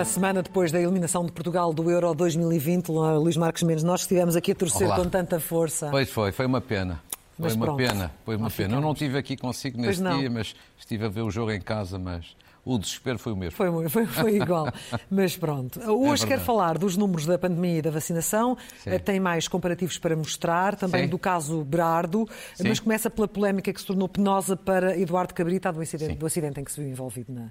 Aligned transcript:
Uma 0.00 0.04
semana 0.06 0.42
depois 0.42 0.72
da 0.72 0.80
eliminação 0.80 1.26
de 1.26 1.30
Portugal 1.30 1.74
do 1.74 1.90
Euro 1.90 2.14
2020, 2.14 2.88
Luís 2.88 3.36
Marcos 3.36 3.62
Mendes, 3.62 3.84
nós 3.84 4.00
estivemos 4.00 4.34
aqui 4.34 4.52
a 4.52 4.54
torcer 4.54 4.86
Olá. 4.86 4.96
com 4.96 5.04
tanta 5.04 5.38
força. 5.38 5.90
Pois 5.90 6.08
foi, 6.08 6.32
foi 6.32 6.46
uma 6.46 6.58
pena. 6.62 7.02
Foi 7.36 7.44
Mas 7.44 7.54
uma 7.54 7.66
pronto, 7.66 7.76
pena, 7.76 8.10
foi 8.24 8.36
uma 8.36 8.50
pena. 8.50 8.76
Eu 8.76 8.80
não 8.80 8.92
estive 8.92 9.18
aqui 9.18 9.36
consigo 9.36 9.78
nesse 9.78 10.02
não. 10.02 10.18
dia, 10.18 10.30
mas 10.30 10.54
estive 10.78 11.04
a 11.04 11.08
ver 11.10 11.20
o 11.20 11.30
jogo 11.30 11.50
em 11.52 11.60
casa, 11.60 11.98
mas 11.98 12.34
o 12.64 12.78
desespero 12.78 13.18
foi 13.18 13.32
o 13.34 13.36
mesmo. 13.36 13.54
Foi, 13.58 13.88
foi, 13.90 14.06
foi 14.06 14.36
igual. 14.40 14.72
Mas 15.10 15.36
pronto. 15.36 15.78
Hoje 15.92 16.24
É 16.24 16.28
quero 16.28 16.40
falar 16.40 16.78
dos 16.78 16.96
números 16.96 17.26
da 17.26 17.38
pandemia 17.38 17.80
e 17.80 17.82
da 17.82 17.90
vacinação. 17.90 18.56
Sim. 18.82 18.98
Tem 19.00 19.20
mais 19.20 19.48
comparativos 19.48 19.98
para 19.98 20.16
mostrar, 20.16 20.76
também 20.76 21.02
Sim. 21.02 21.08
do 21.10 21.18
caso 21.18 21.62
Berardo. 21.62 22.26
Sim. 22.54 22.68
Mas 22.68 22.80
começa 22.80 23.10
pela 23.10 23.28
polémica 23.28 23.70
que 23.70 23.78
se 23.78 23.86
tornou 23.86 24.08
penosa 24.08 24.56
para 24.56 24.98
Eduardo 24.98 25.34
Cabrita 25.34 25.70
do 25.70 25.82
acidente, 25.82 26.14
do 26.14 26.24
acidente 26.24 26.58
em 26.58 26.64
que 26.64 26.72
se 26.72 26.80
viu 26.80 26.88
envolvido 26.90 27.30
na, 27.30 27.50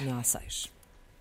na 0.00 0.22
A6. 0.22 0.70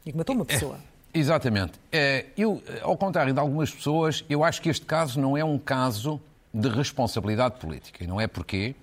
E 0.05 0.12
que 0.12 0.17
matou 0.17 0.35
uma 0.35 0.45
pessoa. 0.45 0.77
Exatamente. 1.13 1.73
É, 1.91 2.26
Eu, 2.38 2.62
ao 2.81 2.95
contrário 2.95 3.34
de 3.34 3.39
algumas 3.39 3.71
pessoas, 3.71 4.23
eu 4.30 4.44
acho 4.44 4.62
que 4.62 4.70
este 4.70 4.85
caso 4.85 5.20
não 5.20 5.35
é 5.35 5.44
um 5.44 5.58
caso 5.58 6.22
de 6.53 6.70
responsabilidade 6.70 7.59
política. 7.59 8.03
E 8.03 8.08
não 8.08 8.20
é 8.20 8.27
porquê? 8.27 8.75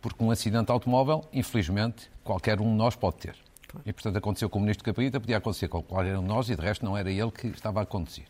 Porque 0.00 0.22
um 0.22 0.30
acidente 0.30 0.70
automóvel, 0.70 1.24
infelizmente, 1.32 2.10
qualquer 2.24 2.60
um 2.60 2.70
de 2.70 2.76
nós 2.76 2.96
pode 2.96 3.16
ter. 3.16 3.36
E, 3.86 3.92
portanto, 3.92 4.16
aconteceu 4.16 4.50
com 4.50 4.58
o 4.58 4.62
Ministro 4.62 4.84
Cabrita, 4.84 5.20
podia 5.20 5.36
acontecer 5.36 5.68
com 5.68 5.82
qualquer 5.82 6.18
um 6.18 6.22
de 6.22 6.28
nós 6.28 6.48
e, 6.48 6.56
de 6.56 6.62
resto, 6.62 6.84
não 6.84 6.96
era 6.96 7.10
ele 7.10 7.30
que 7.30 7.48
estava 7.48 7.82
a 7.82 7.86
conduzir. 7.86 8.24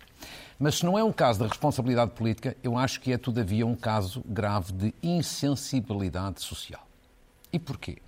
Mas 0.58 0.76
se 0.76 0.84
não 0.84 0.98
é 0.98 1.02
um 1.02 1.12
caso 1.12 1.40
de 1.42 1.48
responsabilidade 1.48 2.10
política, 2.10 2.56
eu 2.62 2.76
acho 2.76 3.00
que 3.00 3.12
é, 3.12 3.16
todavia, 3.16 3.66
um 3.66 3.74
caso 3.74 4.22
grave 4.26 4.72
de 4.72 4.94
insensibilidade 5.02 6.42
social. 6.42 6.86
E 7.52 7.58
porquê? 7.58 7.98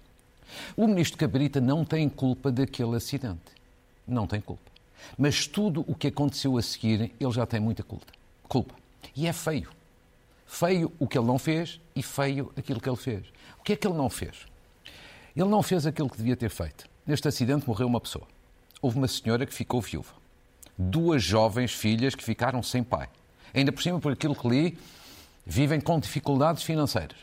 O 0.76 0.86
Ministro 0.86 1.18
Cabrita 1.18 1.60
não 1.60 1.84
tem 1.84 2.08
culpa 2.08 2.52
daquele 2.52 2.96
acidente. 2.96 3.40
Não 4.06 4.26
tem 4.26 4.40
culpa. 4.40 4.70
Mas 5.16 5.46
tudo 5.46 5.84
o 5.86 5.94
que 5.94 6.08
aconteceu 6.08 6.56
a 6.56 6.62
seguir, 6.62 7.12
ele 7.18 7.32
já 7.32 7.46
tem 7.46 7.60
muita 7.60 7.82
culpa. 7.82 8.06
culpa. 8.48 8.74
E 9.14 9.26
é 9.26 9.32
feio. 9.32 9.70
Feio 10.46 10.92
o 10.98 11.06
que 11.06 11.18
ele 11.18 11.26
não 11.26 11.38
fez 11.38 11.80
e 11.94 12.02
feio 12.02 12.52
aquilo 12.56 12.80
que 12.80 12.88
ele 12.88 12.96
fez. 12.96 13.26
O 13.58 13.62
que 13.62 13.72
é 13.72 13.76
que 13.76 13.86
ele 13.86 13.96
não 13.96 14.10
fez? 14.10 14.46
Ele 15.34 15.48
não 15.48 15.62
fez 15.62 15.86
aquilo 15.86 16.10
que 16.10 16.16
devia 16.16 16.36
ter 16.36 16.50
feito. 16.50 16.84
Neste 17.06 17.26
acidente 17.26 17.66
morreu 17.66 17.86
uma 17.86 18.00
pessoa. 18.00 18.26
Houve 18.80 18.98
uma 18.98 19.08
senhora 19.08 19.46
que 19.46 19.54
ficou 19.54 19.80
viúva. 19.80 20.12
Duas 20.76 21.22
jovens 21.22 21.72
filhas 21.72 22.14
que 22.14 22.22
ficaram 22.22 22.62
sem 22.62 22.82
pai. 22.82 23.08
Ainda 23.54 23.72
por 23.72 23.82
cima, 23.82 23.98
por 23.98 24.12
aquilo 24.12 24.34
que 24.34 24.48
li, 24.48 24.78
vivem 25.44 25.80
com 25.80 25.98
dificuldades 25.98 26.62
financeiras. 26.62 27.18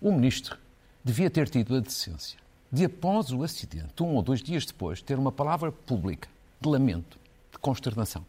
O 0.00 0.12
ministro 0.12 0.56
devia 1.04 1.30
ter 1.30 1.48
tido 1.48 1.76
a 1.76 1.80
decência 1.80 2.38
de, 2.70 2.84
após 2.84 3.32
o 3.32 3.42
acidente, 3.42 4.02
um 4.02 4.14
ou 4.14 4.22
dois 4.22 4.42
dias 4.42 4.66
depois, 4.66 5.00
ter 5.00 5.18
uma 5.18 5.32
palavra 5.32 5.72
pública 5.72 6.28
de 6.60 6.68
lamento, 6.68 7.18
de 7.50 7.58
consternação, 7.58 8.24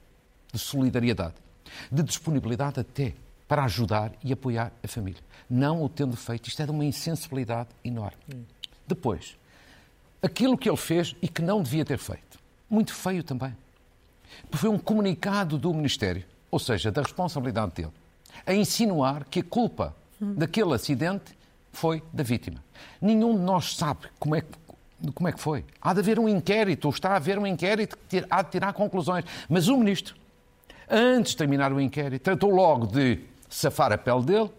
de 0.52 0.59
solidariedade, 0.59 1.36
de 1.92 2.04
disponibilidade 2.04 2.80
até 2.80 3.14
para 3.48 3.64
ajudar 3.64 4.14
e 4.23 4.31
apoiar 4.31 4.72
a 4.84 4.88
família. 4.88 5.22
Não 5.50 5.84
o 5.84 5.90
tendo 5.90 6.16
feito, 6.16 6.48
isto 6.48 6.62
é 6.62 6.66
de 6.66 6.72
uma 6.72 6.86
insensibilidade 6.86 7.70
enorme. 7.84 8.18
Depois, 8.88 9.36
aquilo 10.22 10.58
que 10.58 10.70
ele 10.70 10.78
fez 10.78 11.16
e 11.22 11.28
que 11.28 11.42
não 11.42 11.62
devia 11.62 11.84
ter 11.84 11.98
feito. 11.98 12.40
Muito 12.70 12.94
feio 12.94 13.24
também. 13.24 13.56
Foi 14.52 14.70
um 14.70 14.78
comunicado 14.78 15.58
do 15.58 15.74
Ministério, 15.74 16.24
ou 16.52 16.59
seja, 16.59 16.92
da 16.92 17.02
responsabilidade 17.02 17.74
dele, 17.74 17.92
a 18.46 18.53
insinuar 18.53 19.26
que 19.26 19.40
a 19.40 19.44
culpa 19.44 19.96
daquele 20.22 20.74
acidente 20.74 21.38
foi 21.72 22.03
da 22.14 22.23
vítima. 22.23 22.64
Nenhum 23.02 23.36
de 23.36 23.42
nós 23.42 23.75
sabe 23.75 24.08
como 24.20 24.36
é 24.36 24.42
que. 24.42 24.48
Como 25.14 25.30
é 25.30 25.31
que 25.31 25.39
foi? 25.39 25.64
Há 25.81 25.94
de 25.94 26.02
haver 26.02 26.20
um 26.20 26.28
inquérito, 26.28 26.86
ou 26.86 26.94
está 26.94 27.12
a 27.12 27.16
haver 27.16 27.39
um 27.39 27.48
inquérito 27.48 27.98
que 28.09 28.25
há 28.30 28.42
de 28.42 28.52
tirar 28.52 28.73
conclusões. 28.73 29.24
Mas 29.47 29.69
o 29.69 29.78
ministro, 29.78 30.13
antes 30.90 31.31
de 31.31 31.38
terminar 31.38 31.72
o 31.72 31.80
inquérito, 31.80 32.22
tratou 32.22 32.50
logo 32.50 32.85
de 32.85 33.22
safar 33.50 33.94
a 33.94 33.97
pele 33.97 34.24
dele, 34.24 34.50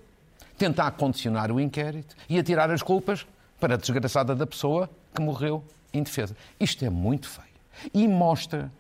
tentar 0.57 0.91
condicionar 0.93 1.53
o 1.53 1.61
inquérito 1.61 2.17
e 2.27 2.39
atirar 2.39 2.71
as 2.71 2.83
culpas 2.83 3.27
para 3.61 3.75
a 3.75 3.77
desgraçada 3.77 4.35
da 4.35 4.47
pessoa 4.47 4.89
que 5.15 5.21
morreu 5.21 5.63
indefesa. 5.93 6.35
Isto 6.59 6.87
é 6.87 6.91
muito 6.91 7.29
feio. 7.29 7.47
E 7.93 8.09
mostra 8.09 8.73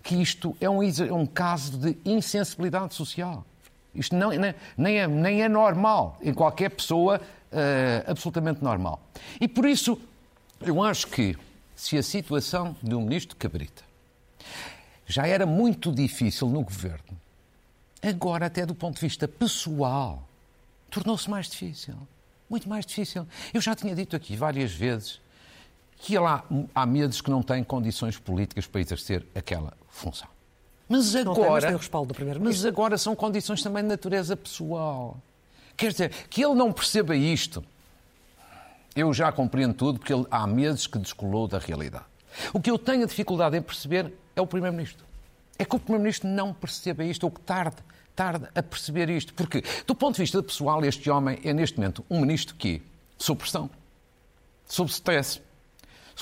que 0.00 0.14
isto 0.14 0.56
é 0.60 0.70
um, 0.70 0.80
exa- 0.80 1.12
um 1.12 1.26
caso 1.26 1.76
de 1.76 1.96
insensibilidade 2.04 2.94
social. 2.94 3.44
Isto 3.92 4.14
não, 4.14 4.30
nem, 4.30 4.54
nem 4.76 5.00
é, 5.00 5.08
nem 5.08 5.42
é 5.42 5.48
normal 5.48 6.18
em 6.22 6.32
qualquer 6.32 6.68
pessoa 6.70 7.20
eh, 7.54 8.04
absolutamente 8.06 8.62
normal. 8.62 9.00
E 9.40 9.46
por 9.46 9.64
isso, 9.66 9.98
eu 10.60 10.82
acho 10.82 11.06
que 11.06 11.36
se 11.76 11.96
a 11.96 12.02
situação 12.02 12.76
do 12.82 13.00
ministro 13.00 13.36
Cabrita 13.36 13.82
já 15.06 15.26
era 15.26 15.46
muito 15.46 15.92
difícil 15.92 16.48
no 16.48 16.62
governo, 16.62 17.18
agora, 18.02 18.46
até 18.46 18.66
do 18.66 18.74
ponto 18.74 18.96
de 18.96 19.00
vista 19.02 19.28
pessoal, 19.28 20.26
tornou-se 20.90 21.28
mais 21.30 21.48
difícil. 21.48 21.94
Muito 22.48 22.68
mais 22.68 22.84
difícil. 22.84 23.26
Eu 23.52 23.60
já 23.60 23.74
tinha 23.74 23.94
dito 23.94 24.14
aqui 24.16 24.36
várias 24.36 24.72
vezes 24.72 25.20
que 25.98 26.18
lá 26.18 26.44
há 26.74 26.84
medos 26.84 27.20
que 27.20 27.30
não 27.30 27.42
têm 27.42 27.64
condições 27.64 28.18
políticas 28.18 28.66
para 28.66 28.80
exercer 28.80 29.24
aquela 29.34 29.72
função. 29.88 30.28
Mas 30.88 31.14
Não 31.14 31.22
tem, 31.22 31.24
mas 31.24 31.38
agora, 31.38 31.66
tem 31.66 31.74
o 31.74 31.78
respaldo 31.78 32.08
do 32.08 32.14
Primeiro-Ministro. 32.14 32.66
mas 32.66 32.72
agora 32.72 32.98
são 32.98 33.16
condições 33.16 33.62
também 33.62 33.82
de 33.82 33.88
natureza 33.88 34.36
pessoal. 34.36 35.16
Quer 35.76 35.90
dizer, 35.90 36.10
que 36.30 36.44
ele 36.44 36.54
não 36.54 36.72
perceba 36.72 37.16
isto, 37.16 37.64
eu 38.94 39.12
já 39.12 39.32
compreendo 39.32 39.74
tudo, 39.74 39.98
porque 39.98 40.12
ele, 40.12 40.26
há 40.30 40.46
meses 40.46 40.86
que 40.86 40.98
descolou 40.98 41.48
da 41.48 41.58
realidade. 41.58 42.04
O 42.52 42.60
que 42.60 42.70
eu 42.70 42.78
tenho 42.78 43.06
dificuldade 43.06 43.56
em 43.56 43.62
perceber 43.62 44.12
é 44.36 44.40
o 44.40 44.46
Primeiro-Ministro. 44.46 45.04
É 45.58 45.64
que 45.64 45.74
o 45.74 45.78
Primeiro-Ministro 45.78 46.28
não 46.28 46.52
perceba 46.52 47.04
isto, 47.04 47.24
ou 47.24 47.30
que 47.30 47.40
tarde, 47.40 47.76
tarde 48.14 48.46
a 48.54 48.62
perceber 48.62 49.10
isto. 49.10 49.34
Porque, 49.34 49.62
do 49.86 49.94
ponto 49.94 50.16
de 50.16 50.22
vista 50.22 50.42
pessoal, 50.42 50.84
este 50.84 51.10
homem 51.10 51.40
é, 51.44 51.52
neste 51.52 51.78
momento, 51.78 52.04
um 52.08 52.20
ministro 52.20 52.54
que, 52.56 52.82
sob 53.18 53.40
pressão, 53.40 53.68
sob 54.66 54.90
stress, 54.90 55.40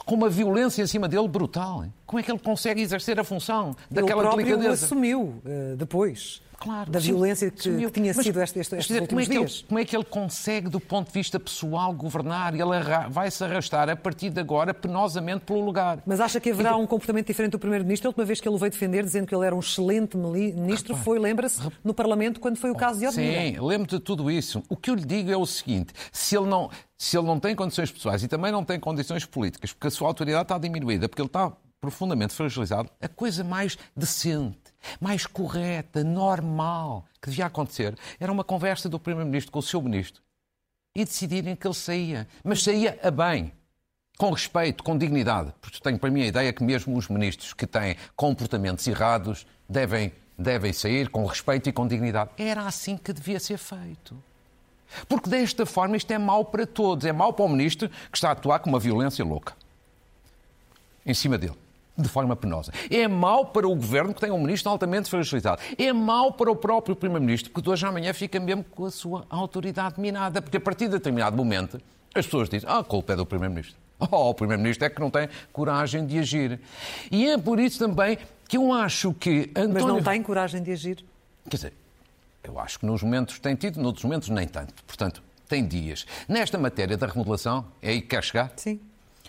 com 0.06 0.14
uma 0.14 0.30
violência 0.30 0.82
em 0.82 0.86
cima 0.86 1.06
dele 1.08 1.28
brutal. 1.28 1.84
Como 2.06 2.18
é 2.18 2.22
que 2.22 2.30
ele 2.30 2.38
consegue 2.38 2.80
exercer 2.80 3.20
a 3.20 3.24
função 3.24 3.76
daquela 3.90 4.22
Ele 4.22 4.28
próprio 4.28 4.46
delicadeza? 4.46 4.86
assumiu 4.86 5.42
eh, 5.44 5.74
depois 5.76 6.40
Claro, 6.62 6.90
da 6.90 7.00
sim, 7.00 7.08
violência 7.08 7.50
que, 7.50 7.58
assumiu. 7.60 7.90
que 7.90 8.00
tinha 8.00 8.12
Mas, 8.14 8.24
sido 8.24 8.40
este, 8.42 8.58
este, 8.60 8.70
quer 8.70 8.78
estes 8.80 8.86
dizer, 8.96 9.06
como, 9.08 9.20
últimos 9.20 9.22
é 9.22 9.26
que 9.26 9.32
ele, 9.38 9.46
dias. 9.46 9.64
como 9.68 9.78
é 9.80 9.84
que 9.84 9.96
ele 9.96 10.04
consegue, 10.04 10.68
do 10.68 10.78
ponto 10.80 11.08
de 11.08 11.12
vista 11.14 11.40
pessoal, 11.40 11.92
governar? 11.92 12.54
Ele 12.54 12.62
arra- 12.76 13.08
vai 13.08 13.30
se 13.30 13.42
arrastar 13.42 13.88
a 13.90 13.96
partir 13.96 14.30
de 14.30 14.40
agora 14.40 14.72
penosamente 14.72 15.40
pelo 15.44 15.64
lugar. 15.64 16.02
Mas 16.06 16.20
acha 16.20 16.38
que 16.40 16.50
haverá 16.50 16.76
um 16.76 16.86
comportamento 16.86 17.26
diferente 17.26 17.52
do 17.52 17.58
Primeiro-Ministro? 17.58 18.08
A 18.08 18.10
última 18.10 18.24
vez 18.24 18.40
que 18.40 18.48
ele 18.48 18.54
o 18.54 18.58
veio 18.58 18.70
defender, 18.70 19.02
dizendo 19.04 19.26
que 19.26 19.34
ele 19.34 19.44
era 19.46 19.54
um 19.54 19.60
excelente 19.60 20.16
ministro, 20.16 20.96
foi, 20.96 21.18
lembra-se, 21.18 21.60
no 21.82 21.92
Parlamento, 21.94 22.38
quando 22.40 22.56
foi 22.56 22.70
o 22.70 22.74
caso 22.74 22.98
de 23.00 23.06
Odmira. 23.06 23.40
Sim, 23.40 23.60
lembro 23.60 23.88
de 23.88 23.98
tudo 24.00 24.30
isso. 24.30 24.62
O 24.68 24.76
que 24.76 24.90
eu 24.90 24.94
lhe 24.94 25.04
digo 25.04 25.30
é 25.30 25.36
o 25.36 25.46
seguinte: 25.46 25.92
se 26.12 26.36
ele 26.36 26.46
não, 26.46 26.70
se 26.96 27.16
ele 27.16 27.26
não 27.26 27.40
tem 27.40 27.54
condições 27.56 27.90
pessoais 27.90 28.22
e 28.22 28.28
também 28.28 28.52
não 28.52 28.64
tem 28.64 28.78
condições 28.78 29.24
políticas, 29.24 29.72
porque 29.72 29.88
a 29.88 29.90
sua 29.90 30.08
autoridade 30.08 30.42
está 30.44 30.58
diminuída, 30.58 31.08
porque 31.08 31.20
ele 31.22 31.26
está 31.28 31.52
profundamente 31.80 32.32
fragilizado, 32.32 32.88
a 33.00 33.08
coisa 33.08 33.42
mais 33.42 33.76
decente, 33.96 34.56
mais 35.00 35.26
correta, 35.26 36.04
normal 36.04 37.04
que 37.20 37.30
devia 37.30 37.46
acontecer 37.46 37.96
era 38.18 38.32
uma 38.32 38.44
conversa 38.44 38.88
do 38.88 38.98
Primeiro-Ministro 38.98 39.52
com 39.52 39.58
o 39.58 39.62
seu 39.62 39.80
Ministro 39.80 40.22
e 40.94 41.04
decidirem 41.04 41.56
que 41.56 41.66
ele 41.66 41.74
saía. 41.74 42.28
Mas 42.44 42.62
saía 42.62 42.98
a 43.02 43.10
bem. 43.10 43.52
Com 44.18 44.30
respeito, 44.30 44.84
com 44.84 44.96
dignidade. 44.96 45.52
Porque 45.60 45.80
tenho 45.80 45.98
para 45.98 46.10
mim 46.10 46.22
a 46.22 46.26
ideia 46.26 46.52
que 46.52 46.62
mesmo 46.62 46.96
os 46.96 47.08
ministros 47.08 47.54
que 47.54 47.66
têm 47.66 47.96
comportamentos 48.14 48.86
errados 48.86 49.46
devem, 49.66 50.12
devem 50.38 50.72
sair 50.72 51.08
com 51.08 51.24
respeito 51.24 51.70
e 51.70 51.72
com 51.72 51.88
dignidade. 51.88 52.30
Era 52.36 52.66
assim 52.66 52.96
que 52.96 53.12
devia 53.12 53.40
ser 53.40 53.56
feito. 53.56 54.22
Porque 55.08 55.30
desta 55.30 55.64
forma 55.64 55.96
isto 55.96 56.10
é 56.10 56.18
mau 56.18 56.44
para 56.44 56.66
todos. 56.66 57.06
É 57.06 57.12
mau 57.12 57.32
para 57.32 57.46
o 57.46 57.48
ministro 57.48 57.88
que 57.88 58.16
está 58.16 58.28
a 58.28 58.32
atuar 58.32 58.58
com 58.58 58.68
uma 58.68 58.78
violência 58.78 59.24
louca 59.24 59.54
em 61.04 61.14
cima 61.14 61.36
dele, 61.36 61.56
de 61.96 62.08
forma 62.08 62.34
penosa. 62.34 62.72
É 62.90 63.06
mau 63.06 63.46
para 63.46 63.66
o 63.66 63.74
governo 63.74 64.14
que 64.14 64.20
tem 64.20 64.30
um 64.30 64.40
ministro 64.40 64.70
altamente 64.70 65.10
fragilizado. 65.10 65.60
É 65.78 65.92
mau 65.92 66.32
para 66.32 66.50
o 66.50 66.56
próprio 66.56 66.96
primeiro-ministro, 66.96 67.50
porque 67.50 67.64
de 67.64 67.70
hoje 67.70 67.86
à 67.86 67.92
manhã 67.92 68.12
fica 68.12 68.40
mesmo 68.40 68.64
com 68.64 68.86
a 68.86 68.90
sua 68.90 69.26
autoridade 69.28 70.00
minada, 70.00 70.40
porque 70.40 70.56
a 70.56 70.60
partir 70.60 70.86
de 70.86 70.92
determinado 70.92 71.36
momento 71.36 71.80
as 72.14 72.26
pessoas 72.26 72.48
dizem: 72.48 72.68
ah, 72.68 72.78
a 72.78 72.84
culpa 72.84 73.12
é 73.12 73.16
do 73.16 73.26
primeiro-ministro. 73.26 73.80
Oh, 74.10 74.30
o 74.30 74.34
primeiro-ministro 74.34 74.84
é 74.84 74.90
que 74.90 75.00
não 75.00 75.10
tem 75.10 75.28
coragem 75.52 76.04
de 76.04 76.18
agir. 76.18 76.58
E 77.08 77.28
é 77.28 77.38
por 77.38 77.60
isso 77.60 77.78
também 77.78 78.18
que 78.48 78.56
eu 78.56 78.72
acho 78.72 79.14
que 79.14 79.48
António... 79.54 79.74
Mas 79.74 79.84
não 79.84 80.02
tem 80.02 80.20
coragem 80.20 80.60
de 80.60 80.72
agir. 80.72 81.04
Quer 81.48 81.56
dizer, 81.56 81.72
eu 82.42 82.58
acho 82.58 82.80
que 82.80 82.86
nos 82.86 83.00
momentos 83.00 83.38
tem 83.38 83.54
tido, 83.54 83.80
noutros 83.80 84.04
momentos 84.04 84.28
nem 84.28 84.48
tanto. 84.48 84.74
Portanto, 84.84 85.22
tem 85.48 85.64
dias. 85.64 86.04
Nesta 86.26 86.58
matéria 86.58 86.96
da 86.96 87.06
remodelação, 87.06 87.64
é 87.80 87.90
aí 87.90 88.00
que 88.00 88.08
quer 88.08 88.24
chegar? 88.24 88.52
Sim. 88.56 88.80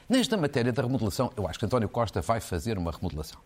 Nesta 0.07 0.35
matéria 0.35 0.71
da 0.71 0.81
remodelação, 0.81 1.31
eu 1.38 1.47
acho 1.47 1.57
que 1.57 1.65
António 1.65 1.88
Costa 1.88 2.21
vai 2.21 2.39
fazer 2.39 2.77
uma 2.77 2.91
remodelação. 2.91 3.39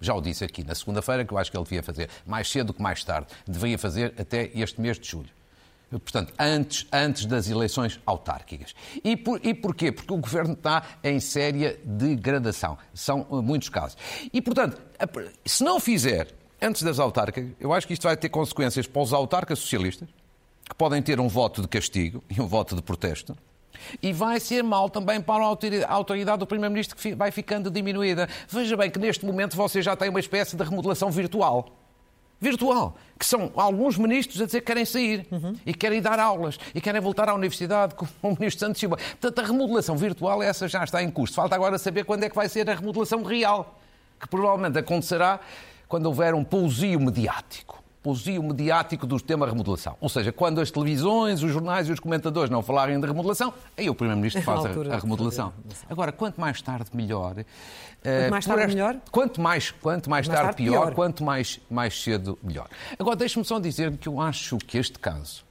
Já 0.00 0.14
o 0.14 0.20
disse 0.20 0.44
aqui 0.44 0.64
na 0.64 0.74
segunda-feira 0.74 1.24
que 1.24 1.32
eu 1.32 1.38
acho 1.38 1.50
que 1.50 1.56
ele 1.56 1.64
devia 1.64 1.82
fazer 1.82 2.10
mais 2.26 2.50
cedo 2.50 2.74
que 2.74 2.82
mais 2.82 3.04
tarde. 3.04 3.28
Deveria 3.46 3.78
fazer 3.78 4.12
até 4.18 4.50
este 4.54 4.80
mês 4.80 4.98
de 4.98 5.08
julho. 5.08 5.30
Portanto, 5.90 6.32
antes, 6.38 6.86
antes 6.92 7.26
das 7.26 7.48
eleições 7.48 8.00
autárquicas. 8.04 8.74
E, 9.04 9.16
por, 9.16 9.40
e 9.44 9.54
porquê? 9.54 9.92
Porque 9.92 10.12
o 10.12 10.16
governo 10.16 10.54
está 10.54 10.82
em 11.04 11.20
séria 11.20 11.78
degradação. 11.84 12.78
São 12.94 13.26
uh, 13.28 13.42
muitos 13.42 13.68
casos. 13.68 13.96
E, 14.32 14.40
portanto, 14.40 14.80
se 15.44 15.62
não 15.62 15.78
fizer 15.78 16.28
antes 16.60 16.82
das 16.82 16.98
autárquicas, 16.98 17.50
eu 17.60 17.72
acho 17.72 17.86
que 17.86 17.92
isto 17.92 18.04
vai 18.04 18.16
ter 18.16 18.28
consequências 18.28 18.86
para 18.86 19.02
os 19.02 19.12
autarcas 19.12 19.58
socialistas, 19.58 20.08
que 20.68 20.74
podem 20.74 21.02
ter 21.02 21.20
um 21.20 21.28
voto 21.28 21.60
de 21.60 21.68
castigo 21.68 22.24
e 22.30 22.40
um 22.40 22.46
voto 22.46 22.74
de 22.74 22.82
protesto. 22.82 23.36
E 24.02 24.12
vai 24.12 24.40
ser 24.40 24.62
mal 24.62 24.88
também 24.88 25.20
para 25.20 25.44
a 25.44 25.92
autoridade 25.92 26.38
do 26.38 26.46
Primeiro-Ministro, 26.46 26.96
que 26.96 27.14
vai 27.14 27.30
ficando 27.30 27.70
diminuída. 27.70 28.28
Veja 28.48 28.76
bem 28.76 28.90
que 28.90 28.98
neste 28.98 29.24
momento 29.24 29.56
você 29.56 29.82
já 29.82 29.96
tem 29.96 30.08
uma 30.08 30.20
espécie 30.20 30.56
de 30.56 30.62
remodelação 30.62 31.10
virtual 31.10 31.78
virtual, 32.42 32.96
que 33.16 33.24
são 33.24 33.52
alguns 33.54 33.96
ministros 33.96 34.42
a 34.42 34.46
dizer 34.46 34.62
que 34.62 34.66
querem 34.66 34.84
sair 34.84 35.24
uhum. 35.30 35.54
e 35.64 35.72
querem 35.72 36.02
dar 36.02 36.18
aulas 36.18 36.58
e 36.74 36.80
querem 36.80 37.00
voltar 37.00 37.28
à 37.28 37.34
universidade 37.34 37.94
com 37.94 38.04
o 38.20 38.34
ministro 38.36 38.66
Santos 38.66 38.80
Silva. 38.80 38.96
Portanto, 38.96 39.38
a 39.38 39.46
remodelação 39.46 39.96
virtual, 39.96 40.42
essa 40.42 40.66
já 40.66 40.82
está 40.82 41.00
em 41.00 41.08
curso. 41.08 41.34
Falta 41.34 41.54
agora 41.54 41.78
saber 41.78 42.04
quando 42.04 42.24
é 42.24 42.28
que 42.28 42.34
vai 42.34 42.48
ser 42.48 42.68
a 42.68 42.74
remodelação 42.74 43.22
real, 43.22 43.78
que 44.18 44.26
provavelmente 44.26 44.76
acontecerá 44.76 45.38
quando 45.86 46.06
houver 46.06 46.34
um 46.34 46.42
pousio 46.42 46.98
mediático 46.98 47.81
pousio 48.02 48.42
mediático 48.42 49.06
do 49.06 49.20
tema 49.20 49.46
remodelação. 49.46 49.96
Ou 50.00 50.08
seja, 50.08 50.32
quando 50.32 50.60
as 50.60 50.70
televisões, 50.70 51.42
os 51.42 51.52
jornais 51.52 51.88
e 51.88 51.92
os 51.92 52.00
comentadores 52.00 52.50
não 52.50 52.62
falarem 52.62 53.00
de 53.00 53.06
remodelação, 53.06 53.54
aí 53.76 53.88
o 53.88 53.94
Primeiro-Ministro 53.94 54.42
faz 54.42 54.64
a, 54.64 54.94
a 54.94 54.98
remodelação. 54.98 55.52
Agora, 55.88 56.10
quanto 56.10 56.40
mais 56.40 56.60
tarde, 56.60 56.90
melhor. 56.92 57.34
Quanto 58.02 58.30
mais 58.30 58.44
tarde, 58.44 58.62
este, 58.64 58.74
melhor? 58.74 58.96
Quanto 59.10 59.40
mais, 59.40 59.70
quanto 59.70 60.10
mais, 60.10 60.26
mais 60.26 60.36
tarde, 60.36 60.56
tarde 60.56 60.62
pior, 60.62 60.86
pior, 60.86 60.94
Quanto 60.94 61.22
mais, 61.22 61.60
mais 61.70 62.02
cedo, 62.02 62.36
melhor. 62.42 62.68
Agora, 62.98 63.14
deixe-me 63.14 63.44
só 63.44 63.60
dizer 63.60 63.96
que 63.96 64.08
eu 64.08 64.20
acho 64.20 64.58
que 64.58 64.76
este 64.76 64.98
caso, 64.98 65.44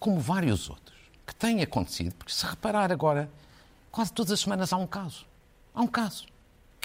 como 0.00 0.18
vários 0.18 0.68
outros, 0.68 0.96
que 1.24 1.34
têm 1.34 1.62
acontecido, 1.62 2.14
porque 2.16 2.32
se 2.32 2.44
reparar 2.44 2.90
agora, 2.90 3.30
quase 3.92 4.12
todas 4.12 4.32
as 4.32 4.40
semanas 4.40 4.72
há 4.72 4.76
um 4.76 4.86
caso. 4.86 5.24
Há 5.72 5.82
um 5.82 5.86
caso. 5.86 6.26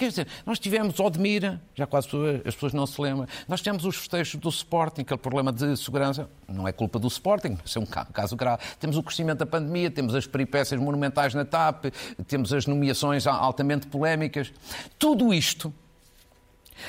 Quer 0.02 0.08
dizer, 0.08 0.26
nós 0.44 0.58
tivemos 0.58 0.98
Odmira, 0.98 1.62
já 1.76 1.86
quase 1.86 2.08
as 2.44 2.54
pessoas 2.54 2.72
não 2.72 2.84
se 2.88 3.00
lembram, 3.00 3.24
nós 3.46 3.60
tivemos 3.60 3.84
os 3.84 3.94
festejos 3.94 4.34
do 4.34 4.48
Sporting, 4.48 5.02
aquele 5.02 5.20
problema 5.20 5.52
de 5.52 5.76
segurança, 5.76 6.28
não 6.48 6.66
é 6.66 6.72
culpa 6.72 6.98
do 6.98 7.06
Sporting, 7.06 7.56
mas 7.62 7.76
é 7.76 7.78
um 7.78 7.86
caso 7.86 8.34
grave. 8.34 8.64
Temos 8.80 8.96
o 8.96 9.02
crescimento 9.04 9.38
da 9.38 9.46
pandemia, 9.46 9.92
temos 9.92 10.16
as 10.16 10.26
peripécias 10.26 10.80
monumentais 10.80 11.34
na 11.34 11.44
TAP, 11.44 11.84
temos 12.26 12.52
as 12.52 12.66
nomeações 12.66 13.28
altamente 13.28 13.86
polémicas. 13.86 14.52
Tudo 14.98 15.32
isto 15.32 15.72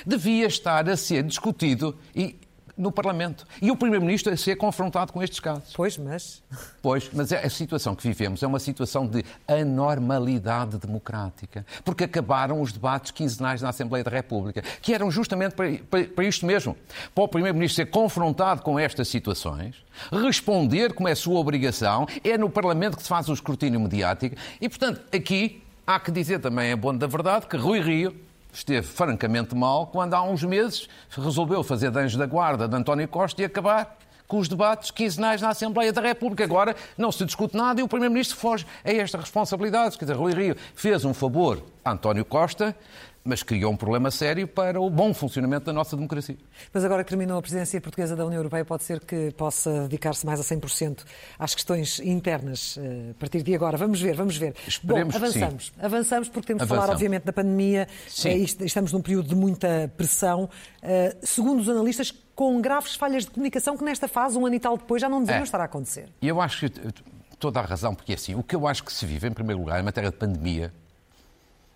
devia 0.03 0.47
estar 0.47 0.89
a 0.89 0.97
ser 0.97 1.21
discutido 1.21 1.95
e 2.15 2.35
no 2.77 2.91
Parlamento. 2.91 3.45
E 3.61 3.69
o 3.69 3.75
Primeiro-Ministro 3.75 4.33
a 4.33 4.37
ser 4.37 4.55
confrontado 4.55 5.13
com 5.13 5.21
estes 5.21 5.39
casos. 5.39 5.73
Pois, 5.75 5.97
mas. 5.97 6.43
Pois, 6.81 7.09
mas 7.13 7.31
é 7.31 7.45
a 7.45 7.49
situação 7.49 7.95
que 7.95 8.07
vivemos 8.07 8.41
é 8.41 8.47
uma 8.47 8.59
situação 8.59 9.07
de 9.07 9.23
anormalidade 9.47 10.77
democrática. 10.77 11.65
Porque 11.83 12.05
acabaram 12.05 12.61
os 12.61 12.71
debates 12.71 13.11
quinzenais 13.11 13.61
na 13.61 13.69
Assembleia 13.69 14.03
da 14.03 14.11
República, 14.11 14.63
que 14.81 14.93
eram 14.93 15.11
justamente 15.11 15.55
para, 15.55 15.77
para, 15.89 16.05
para 16.05 16.23
isto 16.25 16.45
mesmo. 16.45 16.75
Para 17.13 17.23
o 17.23 17.27
Primeiro-Ministro 17.27 17.83
ser 17.83 17.91
confrontado 17.91 18.61
com 18.61 18.79
estas 18.79 19.07
situações, 19.07 19.75
responder 20.11 20.93
como 20.93 21.07
é 21.07 21.15
sua 21.15 21.39
obrigação, 21.39 22.07
é 22.23 22.37
no 22.37 22.49
Parlamento 22.49 22.97
que 22.97 23.03
se 23.03 23.09
faz 23.09 23.29
o 23.29 23.33
escrutínio 23.33 23.79
mediático. 23.79 24.35
E, 24.59 24.67
portanto, 24.67 25.01
aqui 25.15 25.61
há 25.85 25.99
que 25.99 26.11
dizer 26.11 26.39
também, 26.39 26.71
é 26.71 26.75
bom 26.75 26.95
da 26.95 27.07
verdade, 27.07 27.47
que 27.47 27.57
Rui 27.57 27.79
Rio 27.79 28.15
esteve 28.53 28.85
francamente 28.85 29.55
mal 29.55 29.87
quando 29.87 30.13
há 30.13 30.21
uns 30.21 30.43
meses 30.43 30.87
resolveu 31.09 31.63
fazer 31.63 31.91
de 31.91 32.17
da 32.17 32.25
guarda 32.25 32.67
de 32.67 32.75
António 32.75 33.07
Costa 33.07 33.41
e 33.41 33.45
acabar 33.45 33.97
com 34.27 34.37
os 34.37 34.47
debates 34.47 34.89
quinzenais 34.89 35.41
na 35.41 35.49
Assembleia 35.49 35.91
da 35.91 36.01
República. 36.01 36.43
Agora 36.43 36.75
não 36.97 37.11
se 37.11 37.25
discute 37.25 37.55
nada 37.55 37.81
e 37.81 37.83
o 37.83 37.87
Primeiro-Ministro 37.87 38.37
foge 38.37 38.65
a 38.83 38.91
esta 38.91 39.17
responsabilidade. 39.17 39.97
Quer 39.97 40.05
dizer, 40.05 40.17
Rui 40.17 40.33
Rio 40.33 40.55
fez 40.75 41.03
um 41.05 41.13
favor 41.13 41.61
a 41.83 41.91
António 41.91 42.23
Costa, 42.23 42.75
mas 43.23 43.41
criou 43.41 43.71
um 43.71 43.77
problema 43.77 44.11
sério 44.11 44.47
para 44.47 44.79
o 44.81 44.89
bom 44.89 45.13
funcionamento 45.13 45.65
da 45.65 45.73
nossa 45.73 45.95
democracia. 45.95 46.37
Mas 46.73 46.83
agora 46.83 47.03
que 47.03 47.09
terminou 47.09 47.37
a 47.37 47.41
presidência 47.41 47.79
portuguesa 47.79 48.15
da 48.15 48.25
União 48.25 48.39
Europeia, 48.39 48.65
pode 48.65 48.83
ser 48.83 48.99
que 48.99 49.31
possa 49.31 49.83
dedicar-se 49.83 50.25
mais 50.25 50.39
a 50.39 50.43
100% 50.43 51.03
às 51.39 51.55
questões 51.55 51.99
internas 51.99 52.77
eh, 52.77 53.11
a 53.11 53.13
partir 53.19 53.41
de 53.41 53.55
agora. 53.55 53.77
Vamos 53.77 54.01
ver, 54.01 54.15
vamos 54.15 54.35
ver. 54.35 54.53
Esperemos 54.67 55.13
bom, 55.15 55.25
avançamos. 55.25 55.65
sim. 55.65 55.71
Avançamos 55.81 56.29
porque 56.29 56.47
temos 56.47 56.63
de 56.63 56.69
falar, 56.69 56.89
obviamente, 56.89 57.23
da 57.23 57.33
pandemia. 57.33 57.87
Sim. 58.07 58.29
Eh, 58.29 58.65
estamos 58.65 58.91
num 58.91 59.01
período 59.01 59.29
de 59.29 59.35
muita 59.35 59.91
pressão. 59.95 60.49
Eh, 60.81 61.15
segundo 61.21 61.61
os 61.61 61.69
analistas, 61.69 62.11
com 62.35 62.59
graves 62.59 62.95
falhas 62.95 63.23
de 63.23 63.31
comunicação 63.31 63.77
que 63.77 63.83
nesta 63.83 64.07
fase, 64.07 64.37
um 64.37 64.45
ano 64.45 64.55
e 64.55 64.59
tal 64.59 64.77
depois, 64.77 65.01
já 65.01 65.07
não 65.07 65.19
deveriam 65.19 65.41
é. 65.41 65.43
estar 65.43 65.61
a 65.61 65.65
acontecer. 65.65 66.09
E 66.21 66.27
eu 66.27 66.41
acho 66.41 66.69
que 66.69 66.93
toda 67.39 67.59
a 67.59 67.63
razão, 67.63 67.95
porque 67.95 68.13
assim, 68.13 68.35
o 68.35 68.43
que 68.43 68.55
eu 68.55 68.67
acho 68.67 68.83
que 68.83 68.91
se 68.91 69.05
vive, 69.05 69.27
em 69.27 69.31
primeiro 69.31 69.59
lugar, 69.59 69.79
em 69.79 69.83
matéria 69.83 70.09
de 70.09 70.17
pandemia, 70.17 70.73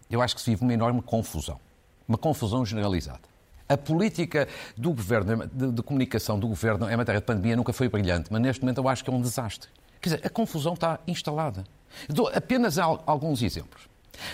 eu 0.10 0.22
acho 0.22 0.36
que 0.36 0.42
se 0.42 0.50
vive 0.52 0.64
uma 0.64 0.74
enorme 0.74 1.02
confusão. 1.02 1.60
Uma 2.08 2.18
confusão 2.18 2.66
generalizada. 2.66 3.22
A 3.68 3.78
política 3.78 4.48
do 4.78 4.92
governo, 4.92 5.46
de, 5.48 5.72
de, 5.72 5.84
comunicação 5.84 6.40
do 6.40 6.48
governo 6.48 6.90
em 6.90 6.96
matéria 6.96 7.20
de 7.20 7.26
pandemia 7.26 7.56
nunca 7.56 7.74
foi 7.74 7.90
brilhante, 7.90 8.32
mas 8.32 8.42
neste 8.42 8.62
momento 8.62 8.78
eu 8.78 8.88
acho 8.88 9.04
que 9.04 9.10
é 9.10 9.14
um 9.14 9.22
desastre. 9.22 9.70
Quer 10.00 10.10
dizer, 10.10 10.26
a 10.26 10.30
confusão 10.30 10.74
está 10.74 11.00
instalada. 11.06 11.66
Dou 12.08 12.30
apenas 12.34 12.78
alguns 12.78 13.42
exemplos. 13.42 13.90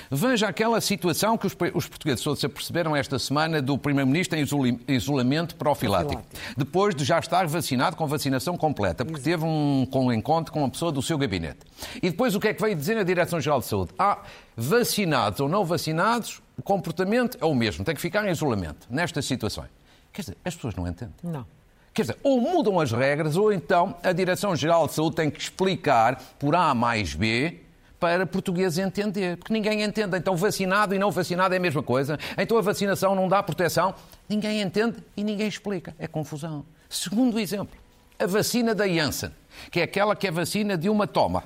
Veja 0.09 0.47
aquela 0.47 0.79
situação 0.81 1.37
que 1.37 1.47
os, 1.47 1.55
os 1.73 1.87
portugueses 1.87 2.23
todos 2.23 2.39
se 2.39 2.47
perceberam 2.47 2.95
esta 2.95 3.17
semana 3.19 3.61
do 3.61 3.77
Primeiro-Ministro 3.77 4.37
em 4.37 4.93
isolamento 4.93 5.55
profilático, 5.55 6.23
depois 6.57 6.95
de 6.95 7.03
já 7.03 7.19
estar 7.19 7.47
vacinado 7.47 7.95
com 7.95 8.07
vacinação 8.07 8.57
completa, 8.57 9.05
porque 9.05 9.21
teve 9.21 9.43
um, 9.43 9.87
um 9.93 10.11
encontro 10.11 10.51
com 10.51 10.59
uma 10.59 10.69
pessoa 10.69 10.91
do 10.91 11.01
seu 11.01 11.17
gabinete. 11.17 11.59
E 12.01 12.09
depois 12.09 12.35
o 12.35 12.39
que 12.39 12.49
é 12.49 12.53
que 12.53 12.61
veio 12.61 12.75
dizer 12.75 12.97
a 12.97 13.03
Direção-Geral 13.03 13.59
de 13.59 13.65
Saúde? 13.65 13.91
Ah, 13.97 14.19
vacinados 14.55 15.39
ou 15.39 15.49
não 15.49 15.65
vacinados, 15.65 16.41
o 16.57 16.61
comportamento 16.61 17.37
é 17.41 17.45
o 17.45 17.55
mesmo, 17.55 17.83
tem 17.83 17.95
que 17.95 18.01
ficar 18.01 18.25
em 18.27 18.31
isolamento 18.31 18.87
nestas 18.89 19.25
situações. 19.25 19.69
Quer 20.11 20.21
dizer, 20.21 20.37
as 20.45 20.55
pessoas 20.55 20.75
não 20.75 20.87
entendem. 20.87 21.15
Não. 21.23 21.45
Quer 21.93 22.03
dizer, 22.03 22.17
ou 22.23 22.41
mudam 22.41 22.79
as 22.79 22.91
regras, 22.91 23.35
ou 23.35 23.53
então 23.53 23.95
a 24.03 24.11
Direção-Geral 24.11 24.87
de 24.87 24.93
Saúde 24.93 25.15
tem 25.15 25.29
que 25.29 25.39
explicar 25.39 26.19
por 26.39 26.55
A 26.55 26.73
mais 26.73 27.13
B 27.13 27.62
para 28.03 28.25
portugueses 28.25 28.79
entender, 28.79 29.37
porque 29.37 29.53
ninguém 29.53 29.81
entende. 29.81 30.17
Então, 30.17 30.35
vacinado 30.35 30.93
e 30.93 30.99
não 30.99 31.09
vacinado 31.09 31.53
é 31.53 31.57
a 31.57 31.59
mesma 31.59 31.81
coisa. 31.81 32.19
Então, 32.37 32.57
a 32.57 32.61
vacinação 32.61 33.15
não 33.15 33.29
dá 33.29 33.41
proteção. 33.41 33.95
Ninguém 34.27 34.61
entende 34.61 34.97
e 35.15 35.23
ninguém 35.23 35.47
explica. 35.47 35.95
É 35.97 36.05
confusão. 36.05 36.65
Segundo 36.89 37.39
exemplo, 37.39 37.79
a 38.19 38.27
vacina 38.27 38.75
da 38.75 38.85
Janssen, 38.85 39.31
que 39.71 39.79
é 39.79 39.83
aquela 39.83 40.17
que 40.17 40.27
é 40.27 40.31
vacina 40.31 40.77
de 40.77 40.89
uma 40.89 41.07
toma 41.07 41.45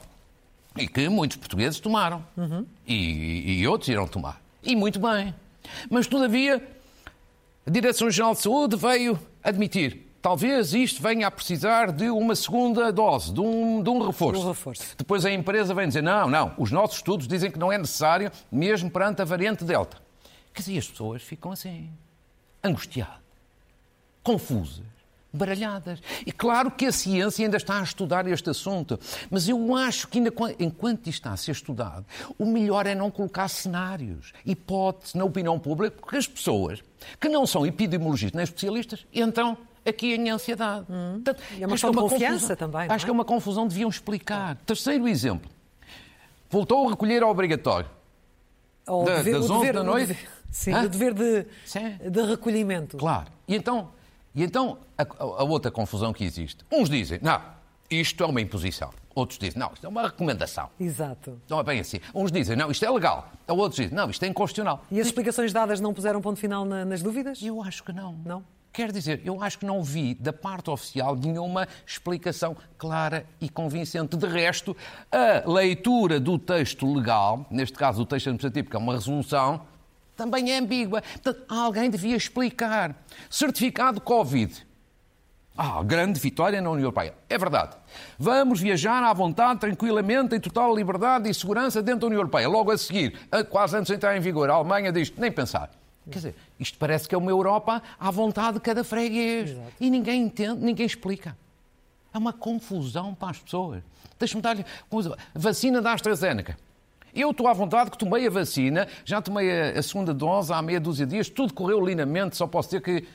e 0.76 0.88
que 0.88 1.08
muitos 1.08 1.38
portugueses 1.38 1.80
tomaram 1.80 2.26
uhum. 2.36 2.66
e, 2.88 3.60
e 3.60 3.68
outros 3.68 3.90
irão 3.90 4.08
tomar. 4.08 4.42
E 4.64 4.76
muito 4.76 5.00
bem. 5.00 5.36
Mas, 5.92 6.08
todavia, 6.08 6.68
a 7.68 7.70
Direção-Geral 7.70 8.34
de 8.34 8.42
Saúde 8.42 8.76
veio 8.76 9.20
admitir 9.44 10.07
talvez 10.22 10.74
isto 10.74 11.02
venha 11.02 11.28
a 11.28 11.32
precisar 11.32 11.92
de 11.92 12.10
uma 12.10 12.36
segunda 12.36 12.92
dose, 12.92 13.34
de 13.34 13.40
um, 13.40 13.82
de 13.82 13.90
um, 13.90 14.00
reforço. 14.06 14.42
um 14.42 14.48
reforço. 14.48 14.84
Depois 14.98 15.26
a 15.26 15.32
empresa 15.32 15.74
vem 15.74 15.88
dizer, 15.88 16.04
não, 16.04 16.30
não, 16.30 16.54
os 16.58 16.72
nossos 16.72 16.98
estudos 16.98 17.28
dizem 17.28 17.52
que 17.52 17.60
não 17.60 17.72
é 17.72 17.78
necessário, 17.78 18.32
mesmo 18.52 18.90
perante 18.90 19.22
a 19.22 19.26
variante 19.26 19.64
Delta. 19.64 19.98
Quer 20.54 20.62
dizer, 20.62 20.78
as 20.78 20.88
pessoas 20.88 21.22
ficam 21.22 21.52
assim, 21.52 21.90
angustiadas, 22.64 23.18
confusas 24.24 24.98
baralhadas. 25.38 26.02
E 26.26 26.32
claro 26.32 26.72
que 26.72 26.86
a 26.86 26.92
ciência 26.92 27.46
ainda 27.46 27.58
está 27.58 27.80
a 27.80 27.84
estudar 27.84 28.28
este 28.28 28.50
assunto, 28.50 29.00
mas 29.30 29.48
eu 29.48 29.76
acho 29.76 30.08
que 30.08 30.18
ainda, 30.18 30.34
enquanto 30.60 31.08
isto 31.08 31.20
está 31.20 31.32
a 31.32 31.38
ser 31.38 31.52
estudado, 31.52 32.06
o 32.38 32.46
melhor 32.46 32.88
é 32.88 32.96
não 32.96 33.12
colocar 33.12 33.48
cenários, 33.48 34.34
hipóteses 34.46 35.14
na 35.14 35.24
opinião 35.24 35.60
pública, 35.60 35.96
porque 36.00 36.18
as 36.18 36.28
pessoas 36.28 36.84
que 37.20 37.30
não 37.30 37.46
são 37.46 37.66
epidemiologistas 37.66 38.36
nem 38.36 38.44
especialistas 38.44 39.06
entram 39.14 39.58
aqui 39.90 40.14
em 40.14 40.30
ansiedade. 40.30 40.86
Hum. 40.90 41.22
Portanto, 41.24 41.44
é 41.60 41.66
uma 41.66 41.70
questão 41.70 41.90
é 41.90 41.94
de 41.94 42.00
confiança 42.00 42.56
confusão, 42.56 42.56
também. 42.56 42.82
Acho 42.90 42.94
é? 42.94 43.06
que 43.06 43.10
é 43.10 43.14
uma 43.14 43.26
confusão, 43.26 43.68
deviam 43.68 43.90
explicar. 43.90 44.56
Terceiro 44.66 45.08
exemplo. 45.08 45.50
Voltou 46.50 46.88
a 46.88 46.92
recolher 46.92 47.24
obrigatório. 47.24 47.90
Ou 48.88 49.04
da, 49.04 49.18
dever, 49.18 49.34
das 49.34 49.50
11 49.50 49.60
dever, 49.60 49.74
da 49.74 49.84
noite. 49.84 50.08
Dever, 50.08 50.30
sim, 50.52 50.74
o 50.74 50.90
dever 50.90 51.14
de, 51.14 52.10
de 52.10 52.22
recolhimento. 52.22 52.98
Claro. 52.98 53.30
E 53.48 53.56
então, 53.56 53.90
e 54.34 54.44
então 54.44 54.78
a, 54.98 55.04
a, 55.04 55.44
outra 55.44 55.70
confusão 55.70 56.14
que 56.14 56.24
existe. 56.24 56.66
Uns 56.72 56.90
dizem, 56.90 57.20
não, 57.22 57.42
isto 57.90 58.24
é 58.24 58.28
uma 58.28 58.40
imposição. 58.40 58.92
Outros 59.14 59.40
dizem, 59.40 59.60
não, 59.60 59.72
isto 59.74 59.86
é 59.86 59.90
uma 59.90 60.04
recomendação. 60.04 60.70
Exato. 60.80 61.42
Não 61.50 61.60
é 61.60 61.64
bem 61.64 61.80
assim. 61.80 62.00
Uns 62.14 62.32
dizem, 62.32 62.56
não, 62.56 62.70
isto 62.72 62.86
é 62.86 62.90
legal. 62.90 63.32
Outros 63.48 63.78
dizem, 63.78 63.96
não, 63.96 64.10
isto 64.10 64.24
é 64.24 64.28
inconstitucional. 64.28 64.86
E 64.92 65.02
as 65.02 65.08
explicações 65.08 65.52
dadas 65.52 65.82
não 65.82 65.94
puseram 65.94 66.22
ponto 66.22 66.40
final 66.40 66.64
na, 66.64 66.86
nas 66.86 67.02
dúvidas? 67.02 67.42
Eu 67.42 67.62
acho 67.62 67.84
que 67.84 67.92
não. 67.92 68.14
Não? 68.24 68.44
Quer 68.78 68.92
dizer, 68.92 69.22
eu 69.26 69.42
acho 69.42 69.58
que 69.58 69.66
não 69.66 69.82
vi 69.82 70.14
da 70.14 70.32
parte 70.32 70.70
oficial 70.70 71.16
nenhuma 71.16 71.68
explicação 71.84 72.56
clara 72.78 73.26
e 73.42 73.50
convincente. 73.50 74.16
De 74.16 74.28
resto, 74.28 74.78
a 75.12 75.50
leitura 75.50 76.20
do 76.20 76.38
texto 76.38 76.86
legal, 76.94 77.44
neste 77.50 77.76
caso 77.76 78.04
o 78.04 78.06
texto 78.06 78.28
administrativo, 78.28 78.70
que 78.70 78.76
é 78.76 78.80
uma 78.80 78.94
resolução, 78.94 79.62
também 80.16 80.52
é 80.52 80.60
ambígua. 80.60 81.02
Portanto, 81.02 81.44
alguém 81.50 81.90
devia 81.90 82.16
explicar. 82.16 82.96
Certificado 83.32 84.00
Covid. 84.00 84.64
Ah, 85.58 85.82
grande 85.82 86.20
vitória 86.20 86.62
na 86.62 86.70
União 86.70 86.84
Europeia. 86.84 87.16
É 87.28 87.36
verdade. 87.36 87.76
Vamos 88.20 88.62
viajar 88.62 89.04
à 89.04 89.12
vontade, 89.12 89.60
tranquilamente, 89.60 90.36
em 90.36 90.40
total 90.40 90.76
liberdade 90.76 91.28
e 91.28 91.34
segurança 91.34 91.82
dentro 91.82 92.02
da 92.02 92.06
União 92.06 92.20
Europeia. 92.20 92.48
Logo 92.48 92.70
a 92.70 92.78
seguir, 92.78 93.28
quase 93.50 93.76
antes 93.76 93.88
de 93.88 93.96
entrar 93.96 94.16
em 94.16 94.20
vigor, 94.20 94.52
a 94.52 94.54
Alemanha 94.54 94.92
diz 94.92 95.12
nem 95.18 95.32
pensar. 95.32 95.72
Quer 96.10 96.20
dizer, 96.20 96.36
isto 96.60 96.78
parece 96.78 97.08
que 97.08 97.14
é 97.14 97.18
uma 97.18 97.32
Europa 97.32 97.82
à 98.00 98.10
vontade 98.10 98.56
de 98.56 98.62
cada 98.62 98.84
freguês. 98.84 99.52
Exato. 99.52 99.74
E 99.80 99.90
ninguém 99.90 100.24
entende, 100.24 100.64
ninguém 100.64 100.86
explica. 100.86 101.38
É 102.14 102.18
uma 102.18 102.32
confusão 102.32 103.14
para 103.14 103.32
as 103.32 103.40
pessoas. 103.40 103.84
Deixa-me 104.18 104.42
dar-lhe 104.42 104.66
vacina 105.36 105.82
da 105.82 105.94
AstraZeneca. 105.94 106.58
Eu 107.14 107.32
estou 107.32 107.48
à 107.48 107.54
vontade 107.54 107.90
que 107.92 107.98
tomei 107.98 108.28
a 108.28 108.30
vacina, 108.30 108.88
já 109.04 109.22
tomei 109.22 109.72
a, 109.72 109.82
segunda 109.82 110.14
dose 110.14 110.54
há 110.54 110.62
meia 110.62 110.80
dúzia 110.80 111.06
de 111.06 111.14
dias, 111.14 111.30
tudo 111.30 111.54
correu 111.54 111.84
lindamente, 111.84 112.38
só 112.38 112.46
posso 112.46 112.70
dizer 112.70 112.82
que 112.82 113.08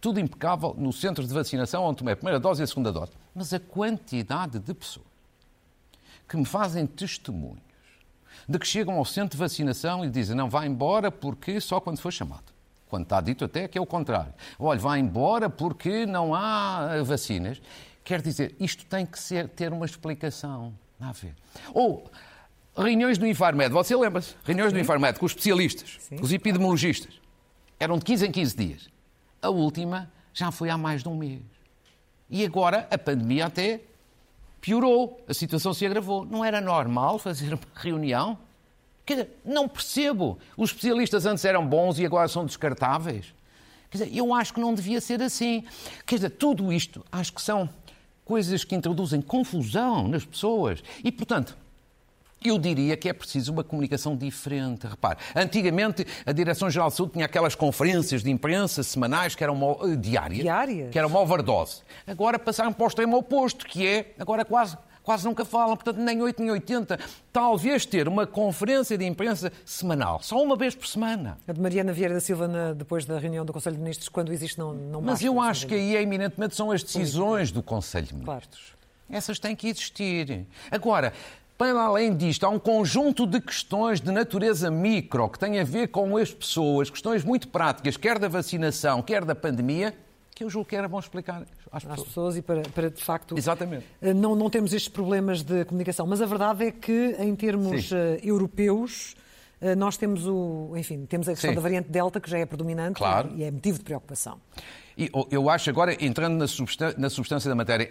tudo 0.00 0.20
impecável 0.20 0.74
no 0.76 0.92
centro 0.92 1.26
de 1.26 1.32
vacinação 1.32 1.84
onde 1.84 1.98
tomei 1.98 2.14
a 2.14 2.16
primeira 2.16 2.38
dose 2.38 2.62
e 2.62 2.64
a 2.64 2.66
segunda 2.66 2.92
dose. 2.92 3.12
Mas 3.34 3.52
a 3.52 3.60
quantidade 3.60 4.58
de 4.58 4.74
pessoas 4.74 5.06
que 6.28 6.36
me 6.36 6.44
fazem 6.44 6.86
testemunhos 6.86 7.69
de 8.50 8.58
que 8.58 8.66
chegam 8.66 8.96
ao 8.98 9.04
centro 9.04 9.30
de 9.30 9.36
vacinação 9.36 10.04
e 10.04 10.10
dizem 10.10 10.34
não, 10.34 10.50
vá 10.50 10.66
embora 10.66 11.08
porque 11.08 11.60
só 11.60 11.78
quando 11.78 12.00
for 12.00 12.12
chamado. 12.12 12.52
Quando 12.88 13.04
está 13.04 13.20
dito 13.20 13.44
até 13.44 13.68
que 13.68 13.78
é 13.78 13.80
o 13.80 13.86
contrário. 13.86 14.34
Olha, 14.58 14.80
vá 14.80 14.98
embora 14.98 15.48
porque 15.48 16.04
não 16.04 16.34
há 16.34 17.00
vacinas. 17.04 17.62
Quer 18.02 18.20
dizer, 18.20 18.56
isto 18.58 18.84
tem 18.86 19.06
que 19.06 19.20
ser, 19.20 19.48
ter 19.50 19.72
uma 19.72 19.86
explicação. 19.86 20.74
A 20.98 21.12
ver. 21.12 21.32
Ou 21.72 22.10
reuniões 22.76 23.18
do 23.18 23.24
Infarmed, 23.24 23.72
você 23.72 23.94
lembra-se? 23.94 24.34
Reuniões 24.42 24.70
Sim. 24.70 24.78
do 24.78 24.80
Infarmed 24.80 25.20
com 25.20 25.26
os 25.26 25.30
especialistas, 25.30 25.98
Sim. 26.00 26.16
com 26.16 26.24
os 26.24 26.32
epidemiologistas. 26.32 27.20
Eram 27.78 27.98
de 27.98 28.04
15 28.04 28.26
em 28.26 28.32
15 28.32 28.56
dias. 28.56 28.88
A 29.40 29.48
última 29.48 30.10
já 30.34 30.50
foi 30.50 30.70
há 30.70 30.76
mais 30.76 31.04
de 31.04 31.08
um 31.08 31.16
mês. 31.16 31.40
E 32.28 32.44
agora 32.44 32.88
a 32.90 32.98
pandemia 32.98 33.46
até 33.46 33.80
piorou, 34.60 35.24
a 35.28 35.34
situação 35.34 35.72
se 35.72 35.84
agravou. 35.86 36.24
Não 36.24 36.44
era 36.44 36.60
normal 36.60 37.18
fazer 37.18 37.52
uma 37.54 37.60
reunião? 37.74 38.38
Quer 39.04 39.14
dizer, 39.14 39.40
não 39.44 39.68
percebo. 39.68 40.38
Os 40.56 40.70
especialistas 40.70 41.26
antes 41.26 41.44
eram 41.44 41.66
bons 41.66 41.98
e 41.98 42.06
agora 42.06 42.28
são 42.28 42.44
descartáveis. 42.44 43.34
Quer 43.90 44.04
dizer, 44.04 44.16
eu 44.16 44.32
acho 44.32 44.54
que 44.54 44.60
não 44.60 44.74
devia 44.74 45.00
ser 45.00 45.20
assim. 45.22 45.64
Quer 46.06 46.16
dizer, 46.16 46.30
tudo 46.30 46.72
isto 46.72 47.04
acho 47.10 47.32
que 47.32 47.42
são 47.42 47.68
coisas 48.24 48.62
que 48.62 48.76
introduzem 48.76 49.20
confusão 49.20 50.06
nas 50.06 50.24
pessoas. 50.24 50.82
E, 51.02 51.10
portanto, 51.10 51.56
eu 52.42 52.58
diria 52.58 52.96
que 52.96 53.08
é 53.08 53.12
preciso 53.12 53.52
uma 53.52 53.62
comunicação 53.62 54.16
diferente. 54.16 54.86
Repare, 54.86 55.18
antigamente 55.36 56.06
a 56.24 56.32
Direção-Geral 56.32 56.88
de 56.88 56.96
Saúde 56.96 57.12
tinha 57.12 57.26
aquelas 57.26 57.54
conferências 57.54 58.22
de 58.22 58.30
imprensa 58.30 58.82
semanais 58.82 59.34
que 59.34 59.44
eram 59.44 59.54
uma, 59.54 59.84
uh, 59.84 59.96
diárias, 59.96 60.40
diárias, 60.40 60.90
que 60.90 60.98
eram 60.98 61.08
uma 61.08 61.20
overdose. 61.20 61.82
Agora 62.06 62.38
passaram 62.38 62.72
para 62.72 62.84
o 62.84 62.86
extremo 62.88 63.16
oposto, 63.16 63.66
que 63.66 63.86
é, 63.86 64.14
agora 64.18 64.42
quase, 64.44 64.78
quase 65.02 65.26
nunca 65.26 65.44
falam, 65.44 65.76
portanto 65.76 65.98
nem 65.98 66.22
8 66.22 66.40
nem 66.40 66.50
80. 66.50 66.98
Talvez 67.30 67.84
ter 67.84 68.08
uma 68.08 68.26
conferência 68.26 68.96
de 68.96 69.04
imprensa 69.04 69.52
semanal, 69.64 70.22
só 70.22 70.42
uma 70.42 70.56
vez 70.56 70.74
por 70.74 70.86
semana. 70.86 71.36
A 71.46 71.52
de 71.52 71.60
Mariana 71.60 71.92
Vieira 71.92 72.14
da 72.14 72.20
Silva, 72.20 72.48
na, 72.48 72.72
depois 72.72 73.04
da 73.04 73.18
reunião 73.18 73.44
do 73.44 73.52
Conselho 73.52 73.76
de 73.76 73.82
Ministros, 73.82 74.08
quando 74.08 74.32
existe, 74.32 74.58
não, 74.58 74.72
não 74.72 75.02
Mas 75.02 75.22
eu 75.22 75.38
acho 75.40 75.66
que 75.66 75.74
aí, 75.74 75.96
eminentemente, 75.96 76.56
são 76.56 76.70
as 76.70 76.82
decisões 76.82 77.52
do 77.52 77.62
Conselho 77.62 78.06
de 78.06 78.14
Ministros. 78.14 78.60
Claro. 78.60 78.80
Essas 79.10 79.38
têm 79.38 79.56
que 79.56 79.68
existir. 79.68 80.46
Agora, 80.70 81.12
para 81.60 81.78
além 81.82 82.16
disto, 82.16 82.44
há 82.44 82.48
um 82.48 82.58
conjunto 82.58 83.26
de 83.26 83.38
questões 83.38 84.00
de 84.00 84.10
natureza 84.10 84.70
micro 84.70 85.28
que 85.28 85.38
têm 85.38 85.60
a 85.60 85.62
ver 85.64 85.88
com 85.88 86.16
as 86.16 86.32
pessoas, 86.32 86.88
questões 86.88 87.22
muito 87.22 87.48
práticas, 87.48 87.98
quer 87.98 88.18
da 88.18 88.28
vacinação, 88.28 89.02
quer 89.02 89.26
da 89.26 89.34
pandemia, 89.34 89.94
que 90.34 90.42
eu 90.42 90.48
julgo 90.48 90.66
que 90.66 90.74
era 90.74 90.88
bom 90.88 90.98
explicar 90.98 91.42
às 91.70 91.84
pessoas. 91.84 92.00
Às 92.00 92.06
pessoas 92.06 92.36
e 92.38 92.40
para, 92.40 92.62
para, 92.62 92.90
de 92.90 93.04
facto. 93.04 93.36
Exatamente. 93.36 93.84
Eh, 94.00 94.14
não, 94.14 94.34
não 94.34 94.48
temos 94.48 94.72
estes 94.72 94.88
problemas 94.88 95.42
de 95.42 95.66
comunicação. 95.66 96.06
Mas 96.06 96.22
a 96.22 96.24
verdade 96.24 96.64
é 96.64 96.70
que, 96.70 97.14
em 97.18 97.36
termos 97.36 97.92
uh, 97.92 97.96
europeus, 98.22 99.14
uh, 99.60 99.76
nós 99.76 99.98
temos 99.98 100.26
o. 100.26 100.72
Enfim, 100.76 101.04
temos 101.04 101.28
a 101.28 101.32
questão 101.32 101.50
Sim. 101.50 101.56
da 101.56 101.60
variante 101.60 101.90
Delta, 101.90 102.18
que 102.20 102.30
já 102.30 102.38
é 102.38 102.46
predominante 102.46 102.96
claro. 102.96 103.32
e 103.36 103.44
é 103.44 103.50
motivo 103.50 103.76
de 103.76 103.84
preocupação. 103.84 104.40
E 104.96 105.10
eu 105.30 105.50
acho 105.50 105.68
agora, 105.68 105.94
entrando 106.02 106.38
na 106.38 106.46
substância, 106.46 106.98
na 106.98 107.10
substância 107.10 107.50
da 107.50 107.54
matéria, 107.54 107.90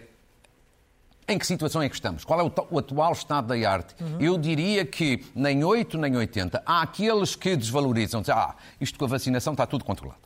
em 1.30 1.38
que 1.38 1.46
situação 1.46 1.82
é 1.82 1.88
que 1.88 1.96
estamos? 1.96 2.26
Qual 2.26 2.40
é 2.40 2.44
o, 2.44 2.52
o 2.72 2.80
atual 2.80 3.14
estado 3.14 3.48
da 3.48 3.70
arte? 3.70 3.96
Uhum. 4.02 4.18
Eu 4.20 4.38
diria 4.38 4.84
que 4.86 5.24
nem 5.36 5.64
8 5.64 5.98
nem 5.98 6.16
80. 6.16 6.64
Há 6.66 6.82
aqueles 6.82 7.36
que 7.36 7.56
desvalorizam, 7.56 8.22
dizem, 8.22 8.36
ah, 8.36 8.56
isto 8.82 8.98
com 8.98 9.06
a 9.06 9.08
vacinação 9.08 9.54
está 9.54 9.66
tudo 9.66 9.86
controlado. 9.86 10.20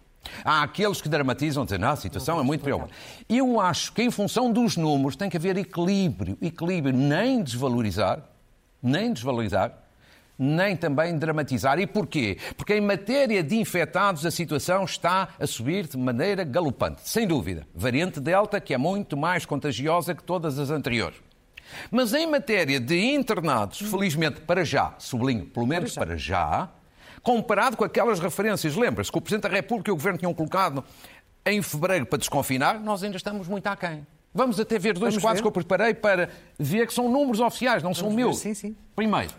Há 0.43 0.63
aqueles 0.63 1.01
que 1.01 1.09
dramatizam, 1.09 1.65
dizem, 1.65 1.83
ah, 1.83 1.91
a 1.91 1.95
situação 1.95 2.39
é 2.39 2.43
muito 2.43 2.61
preocupante. 2.61 2.93
Eu 3.27 3.59
acho 3.59 3.91
que, 3.91 4.01
em 4.01 4.09
função 4.09 4.51
dos 4.51 4.77
números, 4.77 5.15
tem 5.15 5.29
que 5.29 5.37
haver 5.37 5.57
equilíbrio. 5.57 6.37
Equilíbrio, 6.41 6.95
nem 6.95 7.43
desvalorizar, 7.43 8.23
nem 8.81 9.11
desvalorizar, 9.11 9.82
nem 10.37 10.75
também 10.75 11.17
dramatizar. 11.17 11.79
E 11.79 11.87
porquê? 11.87 12.37
Porque 12.57 12.75
em 12.75 12.81
matéria 12.81 13.43
de 13.43 13.55
infectados 13.57 14.25
a 14.25 14.31
situação 14.31 14.83
está 14.83 15.29
a 15.39 15.47
subir 15.47 15.87
de 15.87 15.97
maneira 15.97 16.43
galopante, 16.43 17.01
sem 17.07 17.27
dúvida. 17.27 17.67
Variante 17.73 18.19
Delta, 18.19 18.59
que 18.59 18.73
é 18.73 18.77
muito 18.77 19.15
mais 19.15 19.45
contagiosa 19.45 20.15
que 20.15 20.23
todas 20.23 20.59
as 20.59 20.69
anteriores. 20.69 21.17
Mas 21.89 22.13
em 22.13 22.27
matéria 22.27 22.79
de 22.79 23.13
internados, 23.13 23.79
felizmente 23.79 24.41
para 24.41 24.63
já, 24.63 24.93
sublinho, 24.99 25.45
pelo 25.45 25.65
menos 25.65 25.93
para 25.95 26.17
já, 26.17 26.47
para 26.47 26.67
já 26.67 26.83
comparado 27.23 27.77
com 27.77 27.85
aquelas 27.85 28.19
referências, 28.19 28.75
lembra-se 28.75 29.09
que 29.11 29.17
o 29.17 29.21
Presidente 29.21 29.49
da 29.49 29.55
República 29.55 29.89
e 29.89 29.93
o 29.93 29.95
Governo 29.95 30.19
tinham 30.19 30.33
colocado 30.33 30.83
em 31.45 31.61
fevereiro 31.61 32.05
para 32.05 32.19
desconfinar, 32.19 32.79
nós 32.79 33.01
ainda 33.01 33.17
estamos 33.17 33.47
muito 33.47 33.65
aquém. 33.67 34.05
Vamos 34.33 34.59
até 34.59 34.77
ver 34.77 34.93
dois 34.93 35.13
Vamos 35.13 35.23
quadros 35.23 35.39
ver. 35.39 35.43
que 35.43 35.47
eu 35.47 35.51
preparei 35.51 35.93
para 35.93 36.29
ver 36.59 36.87
que 36.87 36.93
são 36.93 37.09
números 37.09 37.39
oficiais, 37.39 37.81
não 37.81 37.93
Vamos 37.93 37.99
são 37.99 38.11
meus. 38.11 38.39
Sim, 38.39 38.53
sim. 38.53 38.75
Primeiro, 38.95 39.31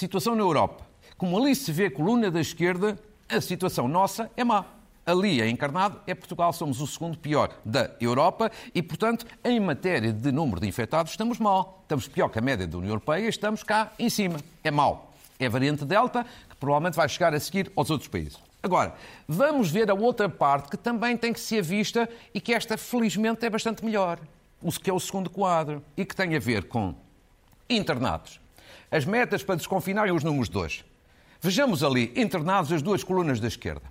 Situação 0.00 0.34
na 0.34 0.40
Europa. 0.40 0.82
Como 1.18 1.36
ali 1.36 1.54
se 1.54 1.70
vê 1.70 1.90
coluna 1.90 2.30
da 2.30 2.40
esquerda, 2.40 2.98
a 3.28 3.38
situação 3.38 3.86
nossa 3.86 4.30
é 4.34 4.42
má. 4.42 4.64
Ali, 5.04 5.42
é 5.42 5.46
encarnado, 5.50 6.00
é 6.06 6.14
Portugal, 6.14 6.54
somos 6.54 6.80
o 6.80 6.86
segundo 6.86 7.18
pior 7.18 7.50
da 7.66 7.90
Europa 8.00 8.50
e, 8.74 8.82
portanto, 8.82 9.26
em 9.44 9.60
matéria 9.60 10.10
de 10.10 10.32
número 10.32 10.58
de 10.58 10.66
infectados, 10.66 11.12
estamos 11.12 11.38
mal. 11.38 11.80
Estamos 11.82 12.08
pior 12.08 12.30
que 12.30 12.38
a 12.38 12.40
média 12.40 12.66
da 12.66 12.78
União 12.78 12.92
Europeia 12.92 13.28
estamos 13.28 13.62
cá 13.62 13.92
em 13.98 14.08
cima. 14.08 14.38
É 14.64 14.70
mau. 14.70 15.12
É 15.38 15.44
a 15.44 15.50
variante 15.50 15.84
Delta, 15.84 16.24
que 16.48 16.56
provavelmente 16.56 16.96
vai 16.96 17.06
chegar 17.06 17.34
a 17.34 17.38
seguir 17.38 17.70
aos 17.76 17.90
outros 17.90 18.08
países. 18.08 18.38
Agora, 18.62 18.94
vamos 19.28 19.70
ver 19.70 19.90
a 19.90 19.94
outra 19.94 20.30
parte 20.30 20.70
que 20.70 20.78
também 20.78 21.14
tem 21.14 21.30
que 21.30 21.40
ser 21.40 21.60
vista 21.60 22.08
e 22.32 22.40
que 22.40 22.54
esta, 22.54 22.78
felizmente, 22.78 23.44
é 23.44 23.50
bastante 23.50 23.84
melhor. 23.84 24.18
O 24.62 24.72
que 24.72 24.88
é 24.88 24.94
o 24.94 24.98
segundo 24.98 25.28
quadro 25.28 25.84
e 25.94 26.06
que 26.06 26.16
tem 26.16 26.34
a 26.34 26.38
ver 26.38 26.68
com 26.68 26.94
internados 27.68 28.40
as 28.90 29.04
metas 29.04 29.42
para 29.42 29.56
desconfinar 29.56 30.08
e 30.08 30.12
os 30.12 30.24
números 30.24 30.48
de 30.48 30.58
hoje. 30.58 30.84
Vejamos 31.40 31.82
ali, 31.82 32.12
internados 32.16 32.72
as 32.72 32.82
duas 32.82 33.02
colunas 33.02 33.40
da 33.40 33.48
esquerda. 33.48 33.82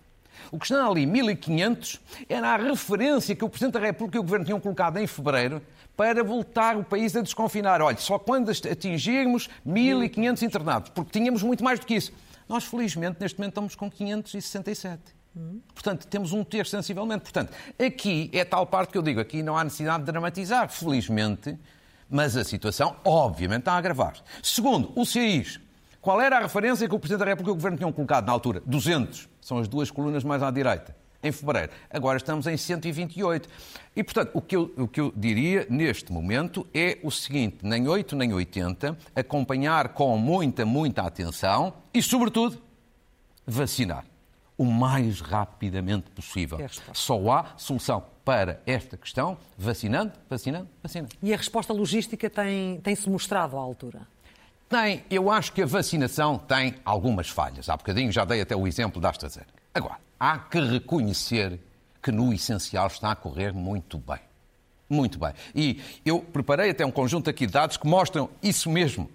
O 0.52 0.58
que 0.58 0.66
está 0.66 0.86
ali, 0.88 1.06
1.500, 1.06 2.00
era 2.28 2.50
a 2.50 2.58
referência 2.58 3.36
que 3.36 3.44
o 3.44 3.50
Presidente 3.50 3.74
da 3.74 3.80
República 3.80 4.18
e 4.18 4.20
o 4.20 4.24
Governo 4.24 4.46
tinham 4.46 4.60
colocado 4.60 4.98
em 4.98 5.06
fevereiro 5.08 5.62
para 5.96 6.24
voltar 6.24 6.78
o 6.78 6.84
país 6.84 7.16
a 7.16 7.22
desconfinar. 7.22 7.82
Olha, 7.82 7.98
só 7.98 8.18
quando 8.18 8.50
atingirmos 8.50 9.50
1.500 9.68 10.42
internados, 10.44 10.90
porque 10.90 11.12
tínhamos 11.12 11.44
muito 11.44 11.64
mais 11.64 11.80
do 11.80 11.86
que 11.86 11.96
isso. 11.96 12.14
Nós, 12.48 12.64
felizmente, 12.64 13.18
neste 13.20 13.38
momento 13.38 13.52
estamos 13.52 13.76
com 13.76 13.92
567. 13.92 15.20
Portanto, 15.74 16.08
temos 16.08 16.34
um 16.34 16.44
terço 16.44 16.72
sensivelmente. 16.72 17.22
Portanto, 17.22 17.54
aqui 17.78 18.30
é 18.34 18.44
tal 18.44 18.66
parte 18.66 18.92
que 18.92 18.98
eu 18.98 19.02
digo, 19.02 19.20
aqui 19.20 19.44
não 19.44 19.58
há 19.58 19.64
necessidade 19.64 20.00
de 20.00 20.12
dramatizar. 20.12 20.70
Felizmente, 20.70 21.58
mas 22.10 22.36
a 22.36 22.44
situação, 22.44 22.96
obviamente, 23.06 23.60
está 23.60 23.74
a 23.74 23.78
agravar-se. 23.78 24.22
Segundo, 24.42 24.92
o 24.96 25.06
CIS. 25.06 25.60
Qual 26.02 26.20
era 26.22 26.38
a 26.38 26.42
referência 26.42 26.88
que 26.88 26.96
o 26.96 27.00
Presidente 27.00 27.20
da 27.20 27.26
República 27.26 27.50
e 27.50 27.54
o 27.54 27.56
Governo 27.56 27.78
tinham 27.78 27.92
colocado 27.92 28.26
na 28.26 28.32
altura? 28.32 28.64
200. 28.66 29.28
São 29.42 29.58
as 29.58 29.68
duas 29.68 29.92
colunas 29.92 30.24
mais 30.24 30.42
à 30.42 30.50
direita. 30.50 30.96
Em 31.22 31.32
fevereiro. 31.34 31.74
Agora 31.90 32.18
estamos 32.18 32.48
em 32.48 32.56
128. 32.56 33.50
E, 33.94 34.04
portanto, 34.04 34.32
o 34.34 34.42
que, 34.42 34.56
eu, 34.56 34.74
o 34.78 34.88
que 34.88 35.02
eu 35.02 35.14
diria 35.14 35.68
neste 35.70 36.14
momento 36.14 36.66
é 36.74 36.98
o 37.04 37.12
seguinte: 37.12 37.58
nem 37.62 37.86
8 37.86 38.16
nem 38.16 38.34
80, 38.34 38.98
acompanhar 39.14 39.90
com 39.90 40.18
muita, 40.18 40.66
muita 40.66 41.02
atenção 41.02 41.74
e, 41.94 42.02
sobretudo, 42.02 42.62
vacinar 43.46 44.06
o 44.58 44.66
mais 44.66 45.22
rapidamente 45.22 46.10
possível. 46.12 46.60
É 46.60 46.68
Só 46.94 47.32
há 47.32 47.54
solução 47.58 48.04
para 48.30 48.62
esta 48.64 48.96
questão 48.96 49.40
vacinando, 49.58 50.14
vacinando, 50.30 50.70
vacinando. 50.84 51.16
E 51.20 51.34
a 51.34 51.38
resposta 51.38 51.74
logística 51.74 52.30
tem, 52.30 52.80
tem-se 52.80 53.10
mostrado 53.10 53.58
à 53.58 53.60
altura? 53.60 54.02
Tem. 54.70 55.04
Eu 55.10 55.32
acho 55.32 55.52
que 55.52 55.64
a 55.64 55.66
vacinação 55.66 56.38
tem 56.38 56.76
algumas 56.86 57.28
falhas. 57.28 57.70
Há 57.70 57.76
bocadinho 57.76 58.12
já 58.12 58.24
dei 58.26 58.40
até 58.40 58.56
o 58.56 58.68
exemplo 58.68 59.02
da 59.02 59.10
AstraZeneca. 59.10 59.52
Agora, 59.74 59.98
há 60.20 60.38
que 60.38 60.60
reconhecer 60.60 61.60
que 62.04 62.12
no 62.12 62.32
essencial 62.32 62.86
está 62.86 63.14
a 63.14 63.16
correr 63.16 63.52
muito 63.52 63.98
bem. 63.98 64.20
Muito 64.88 65.18
bem. 65.18 65.34
E 65.56 65.82
eu 66.06 66.20
preparei 66.20 66.70
até 66.70 66.86
um 66.86 66.92
conjunto 66.92 67.32
aqui 67.32 67.48
de 67.48 67.54
dados 67.54 67.78
que 67.78 67.88
mostram 67.88 68.30
isso 68.44 68.70
mesmo. 68.70 69.10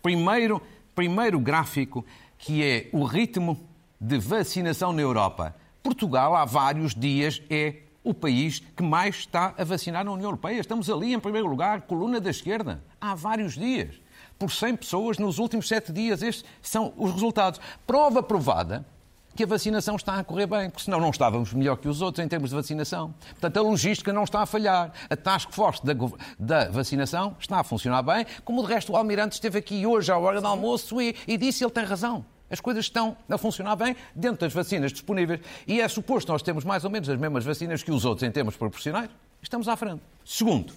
Primeiro, 0.00 0.62
primeiro 0.94 1.40
gráfico, 1.40 2.06
que 2.38 2.62
é 2.62 2.88
o 2.92 3.02
ritmo 3.02 3.58
de 4.00 4.18
vacinação 4.18 4.92
na 4.92 5.02
Europa. 5.02 5.52
Portugal, 5.82 6.36
há 6.36 6.44
vários 6.44 6.94
dias, 6.94 7.42
é 7.50 7.82
o 8.04 8.12
país 8.12 8.60
que 8.76 8.82
mais 8.82 9.16
está 9.16 9.54
a 9.56 9.64
vacinar 9.64 10.04
na 10.04 10.12
União 10.12 10.28
Europeia. 10.28 10.60
Estamos 10.60 10.90
ali, 10.90 11.14
em 11.14 11.20
primeiro 11.20 11.46
lugar, 11.46 11.82
coluna 11.82 12.20
da 12.20 12.30
esquerda, 12.30 12.82
há 13.00 13.14
vários 13.14 13.54
dias. 13.54 14.00
Por 14.38 14.50
100 14.50 14.76
pessoas 14.76 15.18
nos 15.18 15.38
últimos 15.38 15.68
sete 15.68 15.92
dias. 15.92 16.22
Estes 16.22 16.44
são 16.60 16.92
os 16.96 17.12
resultados. 17.12 17.60
Prova 17.86 18.22
provada 18.22 18.84
que 19.34 19.44
a 19.44 19.46
vacinação 19.46 19.96
está 19.96 20.18
a 20.18 20.24
correr 20.24 20.46
bem, 20.46 20.68
porque 20.68 20.84
senão 20.84 21.00
não 21.00 21.10
estávamos 21.10 21.52
melhor 21.52 21.76
que 21.76 21.88
os 21.88 22.02
outros 22.02 22.24
em 22.24 22.28
termos 22.28 22.50
de 22.50 22.56
vacinação. 22.56 23.14
Portanto, 23.30 23.56
a 23.56 23.62
logística 23.62 24.12
não 24.12 24.24
está 24.24 24.42
a 24.42 24.46
falhar. 24.46 24.92
A 25.08 25.16
task 25.16 25.50
force 25.52 25.84
da, 25.84 25.94
da 26.38 26.70
vacinação 26.70 27.36
está 27.38 27.60
a 27.60 27.64
funcionar 27.64 28.02
bem, 28.02 28.26
como 28.44 28.62
de 28.66 28.72
resto 28.72 28.92
o 28.92 28.96
Almirante 28.96 29.34
esteve 29.34 29.58
aqui 29.58 29.86
hoje 29.86 30.10
à 30.12 30.18
hora 30.18 30.40
do 30.40 30.46
almoço 30.46 31.00
e, 31.00 31.16
e 31.26 31.36
disse 31.36 31.64
ele 31.64 31.70
tem 31.70 31.84
razão. 31.84 32.24
As 32.52 32.60
coisas 32.60 32.84
estão 32.84 33.16
a 33.30 33.38
funcionar 33.38 33.74
bem 33.76 33.96
dentro 34.14 34.40
das 34.40 34.52
vacinas 34.52 34.92
disponíveis. 34.92 35.40
E 35.66 35.80
é 35.80 35.88
suposto 35.88 36.30
nós 36.30 36.42
temos 36.42 36.64
mais 36.64 36.84
ou 36.84 36.90
menos 36.90 37.08
as 37.08 37.18
mesmas 37.18 37.46
vacinas 37.46 37.82
que 37.82 37.90
os 37.90 38.04
outros 38.04 38.28
em 38.28 38.30
termos 38.30 38.58
proporcionais. 38.58 39.08
Estamos 39.40 39.68
à 39.68 39.74
frente. 39.74 40.02
Segundo, 40.22 40.74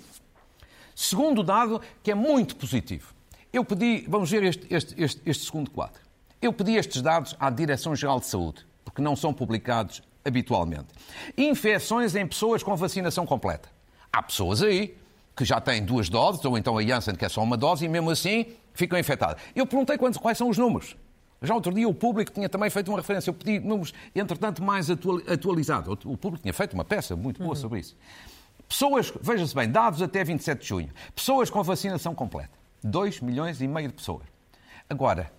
segundo 0.95 1.43
dado 1.43 1.81
que 2.01 2.11
é 2.11 2.15
muito 2.15 2.55
positivo. 2.55 3.13
Eu 3.51 3.65
pedi, 3.65 4.05
vamos 4.07 4.31
ver 4.31 4.43
este, 4.43 4.65
este, 4.73 5.03
este, 5.03 5.21
este 5.25 5.45
segundo 5.45 5.69
quadro. 5.69 5.99
Eu 6.41 6.53
pedi 6.53 6.75
estes 6.75 7.01
dados 7.01 7.35
à 7.37 7.49
Direção-Geral 7.49 8.21
de 8.21 8.27
Saúde, 8.27 8.65
porque 8.85 9.01
não 9.01 9.15
são 9.15 9.33
publicados 9.33 10.01
habitualmente. 10.23 10.87
Infecções 11.37 12.15
em 12.15 12.25
pessoas 12.25 12.63
com 12.63 12.73
vacinação 12.77 13.25
completa. 13.25 13.67
Há 14.13 14.23
pessoas 14.23 14.61
aí 14.61 14.97
que 15.35 15.43
já 15.43 15.59
têm 15.59 15.83
duas 15.83 16.07
doses, 16.07 16.43
ou 16.45 16.57
então 16.57 16.77
a 16.77 16.83
Janssen, 16.83 17.15
que 17.15 17.25
é 17.25 17.29
só 17.29 17.43
uma 17.43 17.57
dose, 17.57 17.83
e 17.83 17.89
mesmo 17.89 18.09
assim 18.09 18.45
ficam 18.73 18.97
infectadas. 18.97 19.41
Eu 19.53 19.67
perguntei 19.67 19.97
quais, 19.97 20.15
quais 20.15 20.37
são 20.37 20.47
os 20.47 20.57
números. 20.57 20.95
Já 21.41 21.53
outro 21.53 21.73
dia 21.73 21.87
o 21.87 21.93
público 21.93 22.31
tinha 22.31 22.49
também 22.49 22.69
feito 22.69 22.89
uma 22.89 22.97
referência. 22.97 23.29
Eu 23.29 23.33
pedi 23.33 23.59
números, 23.59 23.93
entretanto, 24.15 24.63
mais 24.63 24.89
atualizados. 24.89 26.05
O 26.05 26.17
público 26.17 26.41
tinha 26.41 26.53
feito 26.53 26.73
uma 26.73 26.85
peça 26.85 27.15
muito 27.15 27.39
boa 27.39 27.49
uhum. 27.49 27.55
sobre 27.55 27.79
isso. 27.79 27.95
Pessoas, 28.67 29.13
veja-se 29.21 29.53
bem, 29.53 29.69
dados 29.69 30.01
até 30.01 30.23
27 30.23 30.61
de 30.61 30.67
junho. 30.67 30.89
Pessoas 31.13 31.49
com 31.49 31.61
vacinação 31.61 32.15
completa. 32.15 32.57
2 32.83 33.21
milhões 33.21 33.61
e 33.61 33.67
meio 33.67 33.89
de 33.89 33.93
pessoas. 33.93 34.23
Agora, 34.89 35.31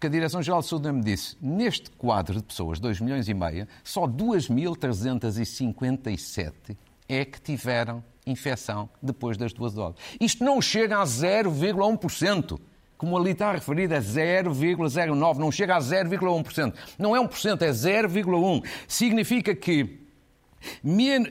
que 0.00 0.06
a 0.06 0.10
Direção-Geral 0.10 0.60
de 0.60 0.66
Saúde 0.66 0.92
me 0.92 1.02
disse, 1.02 1.36
neste 1.40 1.90
quadro 1.90 2.36
de 2.36 2.42
pessoas, 2.42 2.78
2 2.78 3.00
milhões 3.00 3.26
e 3.28 3.34
meio, 3.34 3.66
só 3.82 4.06
2.357 4.06 6.76
é 7.08 7.24
que 7.24 7.40
tiveram 7.40 8.04
infecção 8.26 8.88
depois 9.02 9.36
das 9.36 9.52
duas 9.52 9.74
doses. 9.74 9.96
Isto 10.20 10.44
não 10.44 10.60
chega 10.60 10.98
a 10.98 11.04
0,1%. 11.04 12.60
Como 13.04 13.18
ali 13.18 13.32
está 13.32 13.52
referido, 13.52 13.92
é 13.92 14.00
0,09%, 14.00 15.36
não 15.36 15.52
chega 15.52 15.76
a 15.76 15.78
0,1%. 15.78 16.72
Não 16.98 17.14
é 17.14 17.20
1%, 17.20 17.60
é 17.60 17.68
0,1%. 17.68 18.64
Significa 18.88 19.54
que 19.54 20.00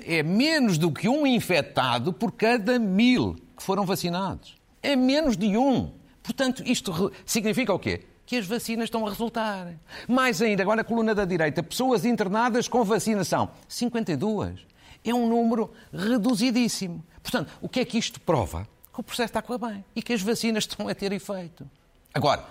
é 0.05 0.21
menos 0.21 0.77
do 0.77 0.91
que 0.91 1.09
um 1.09 1.25
infectado 1.25 2.13
por 2.13 2.31
cada 2.31 2.77
mil 2.77 3.35
que 3.57 3.63
foram 3.63 3.87
vacinados. 3.87 4.55
É 4.83 4.95
menos 4.95 5.35
de 5.35 5.57
um. 5.57 5.91
Portanto, 6.21 6.61
isto 6.63 7.11
significa 7.25 7.73
o 7.73 7.79
quê? 7.79 8.01
que 8.23 8.37
as 8.37 8.45
vacinas 8.45 8.85
estão 8.85 9.05
a 9.05 9.09
resultar. 9.09 9.73
Mais 10.07 10.43
ainda, 10.43 10.61
agora 10.61 10.77
na 10.77 10.83
coluna 10.83 11.15
da 11.15 11.25
direita, 11.25 11.63
pessoas 11.63 12.05
internadas 12.05 12.67
com 12.67 12.83
vacinação. 12.83 13.49
52. 13.67 14.59
É 15.03 15.13
um 15.13 15.27
número 15.27 15.73
reduzidíssimo. 15.91 17.03
Portanto, 17.21 17.51
o 17.61 17.67
que 17.67 17.79
é 17.79 17.85
que 17.85 17.97
isto 17.97 18.21
prova? 18.21 18.67
Que 18.93 18.99
o 18.99 19.03
processo 19.03 19.29
está 19.29 19.39
a 19.39 19.41
correr 19.41 19.59
bem 19.59 19.85
e 19.95 20.01
que 20.01 20.13
as 20.13 20.21
vacinas 20.21 20.63
estão 20.69 20.87
a 20.87 20.93
ter 20.93 21.11
efeito. 21.11 21.69
Agora, 22.13 22.45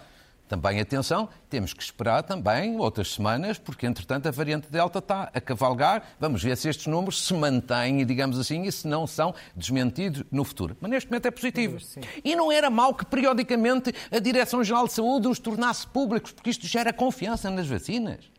também 0.53 0.79
atenção, 0.81 1.31
temos 1.49 1.73
que 1.73 1.83
esperar 1.83 2.23
também 2.23 2.77
outras 2.79 3.15
semanas, 3.15 3.57
porque 3.57 3.87
entretanto 3.87 4.29
a 4.29 4.31
variante 4.31 4.69
Delta 4.71 4.99
está 4.99 5.31
a 5.33 5.41
cavalgar. 5.41 6.15
Vamos 6.21 6.43
ver 6.43 6.59
se 6.59 6.69
estes 6.69 6.87
números 6.89 7.25
se 7.25 7.33
mantêm, 7.33 8.05
digamos 8.05 8.39
assim, 8.39 8.65
e 8.65 8.71
se 8.71 8.87
não 8.87 9.07
são 9.07 9.35
desmentidos 9.57 10.25
no 10.31 10.45
futuro. 10.45 10.77
Mas 10.79 10.91
neste 10.91 11.09
momento 11.09 11.25
é 11.25 11.31
positivo. 11.31 11.79
E 12.23 12.37
não 12.37 12.53
era 12.53 12.69
mal 12.69 12.93
que 12.93 13.07
periodicamente 13.07 13.95
a 14.11 14.19
Direção-Geral 14.19 14.87
de 14.87 14.93
Saúde 14.93 15.27
os 15.27 15.39
tornasse 15.39 15.87
públicos, 15.87 16.33
porque 16.33 16.51
isto 16.51 16.67
gera 16.67 16.93
confiança 16.93 17.49
nas 17.49 17.67
vacinas. 17.67 18.31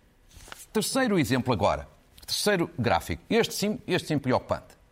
Terceiro 0.71 1.17
exemplo 1.17 1.51
agora. 1.51 1.87
Terceiro 2.27 2.69
gráfico. 2.77 3.23
Este 3.27 3.55
sim, 3.55 3.79
este 3.87 4.09
sim 4.09 4.19
preocupante. 4.19 4.82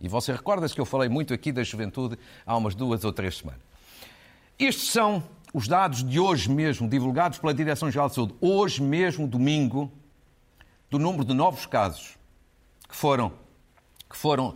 E 0.00 0.08
você 0.08 0.32
recorda-se 0.32 0.74
que 0.74 0.80
eu 0.80 0.86
falei 0.86 1.08
muito 1.08 1.34
aqui 1.34 1.50
da 1.50 1.62
juventude 1.62 2.18
há 2.46 2.56
umas 2.56 2.74
duas 2.74 3.04
ou 3.04 3.12
três 3.12 3.38
semanas. 3.38 3.60
Estes 4.58 4.90
são 4.90 5.22
os 5.52 5.66
dados 5.66 6.04
de 6.04 6.20
hoje 6.20 6.50
mesmo, 6.50 6.88
divulgados 6.88 7.38
pela 7.38 7.54
Direção-Geral 7.54 8.08
de 8.08 8.14
Saúde, 8.14 8.34
hoje 8.40 8.82
mesmo, 8.82 9.26
domingo, 9.26 9.90
do 10.90 10.98
número 10.98 11.24
de 11.24 11.34
novos 11.34 11.66
casos, 11.66 12.16
que 12.88 12.94
foram, 12.94 13.32
que 14.08 14.16
foram 14.16 14.54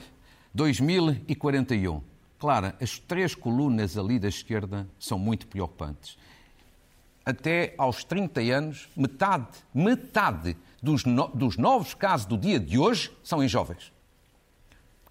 2041. 0.54 2.02
Claro, 2.38 2.72
as 2.80 2.98
três 2.98 3.34
colunas 3.34 3.96
ali 3.96 4.18
da 4.18 4.28
esquerda 4.28 4.88
são 4.98 5.18
muito 5.18 5.46
preocupantes. 5.46 6.18
Até 7.24 7.74
aos 7.78 8.02
30 8.02 8.40
anos, 8.40 8.88
metade, 8.96 9.46
metade 9.72 10.56
dos, 10.82 11.04
no, 11.04 11.28
dos 11.28 11.56
novos 11.56 11.94
casos 11.94 12.26
do 12.26 12.36
dia 12.36 12.58
de 12.58 12.78
hoje 12.78 13.12
são 13.22 13.42
em 13.42 13.48
jovens. 13.48 13.92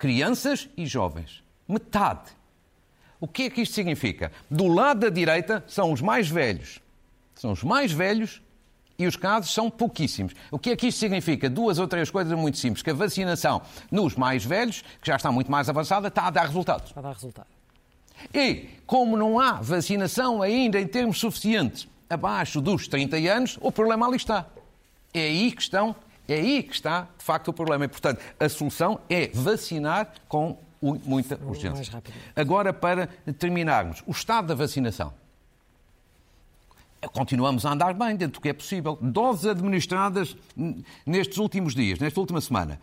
Crianças 0.01 0.67
e 0.75 0.87
jovens. 0.87 1.43
Metade. 1.67 2.31
O 3.19 3.27
que 3.27 3.43
é 3.43 3.49
que 3.51 3.61
isto 3.61 3.75
significa? 3.75 4.31
Do 4.49 4.65
lado 4.65 5.01
da 5.01 5.09
direita 5.09 5.63
são 5.67 5.91
os 5.91 6.01
mais 6.01 6.27
velhos. 6.27 6.79
São 7.35 7.51
os 7.51 7.63
mais 7.63 7.91
velhos 7.91 8.41
e 8.97 9.05
os 9.05 9.15
casos 9.15 9.53
são 9.53 9.69
pouquíssimos. 9.69 10.33
O 10.49 10.57
que 10.57 10.71
é 10.71 10.75
que 10.75 10.87
isto 10.87 10.97
significa? 10.97 11.47
Duas 11.47 11.77
ou 11.77 11.87
três 11.87 12.09
coisas 12.09 12.35
muito 12.35 12.57
simples. 12.57 12.81
Que 12.81 12.89
a 12.89 12.95
vacinação 12.95 13.61
nos 13.91 14.15
mais 14.15 14.43
velhos, 14.43 14.81
que 14.81 15.05
já 15.05 15.17
está 15.17 15.31
muito 15.31 15.51
mais 15.51 15.69
avançada, 15.69 16.07
está 16.07 16.25
a 16.25 16.31
dar 16.31 16.47
resultados. 16.47 16.87
Está 16.89 16.99
a 16.99 17.03
dar 17.03 17.13
resultado. 17.13 17.47
E, 18.33 18.69
como 18.87 19.15
não 19.15 19.39
há 19.39 19.61
vacinação 19.61 20.41
ainda 20.41 20.81
em 20.81 20.87
termos 20.87 21.19
suficientes 21.19 21.87
abaixo 22.09 22.59
dos 22.59 22.87
30 22.87 23.17
anos, 23.17 23.59
o 23.61 23.71
problema 23.71 24.07
ali 24.07 24.17
está. 24.17 24.47
É 25.13 25.25
aí 25.25 25.51
que 25.51 25.61
estão, 25.61 25.95
é 26.27 26.35
aí 26.35 26.63
que 26.63 26.73
está, 26.73 27.07
de 27.17 27.23
facto, 27.23 27.49
o 27.49 27.53
problema. 27.53 27.85
E, 27.85 27.87
portanto, 27.87 28.21
a 28.39 28.49
solução 28.49 28.99
é 29.09 29.27
vacinar 29.33 30.13
com 30.27 30.57
muita 30.81 31.39
urgência. 31.45 32.01
Agora, 32.35 32.73
para 32.73 33.07
terminarmos, 33.37 34.03
o 34.07 34.11
estado 34.11 34.47
da 34.47 34.55
vacinação. 34.55 35.13
Continuamos 37.13 37.65
a 37.65 37.71
andar 37.71 37.93
bem 37.93 38.15
dentro 38.15 38.39
do 38.39 38.41
que 38.41 38.49
é 38.49 38.53
possível. 38.53 38.97
Doses 39.01 39.45
administradas 39.45 40.35
nestes 41.05 41.37
últimos 41.37 41.73
dias, 41.73 41.99
nesta 41.99 42.19
última 42.19 42.39
semana. 42.39 42.79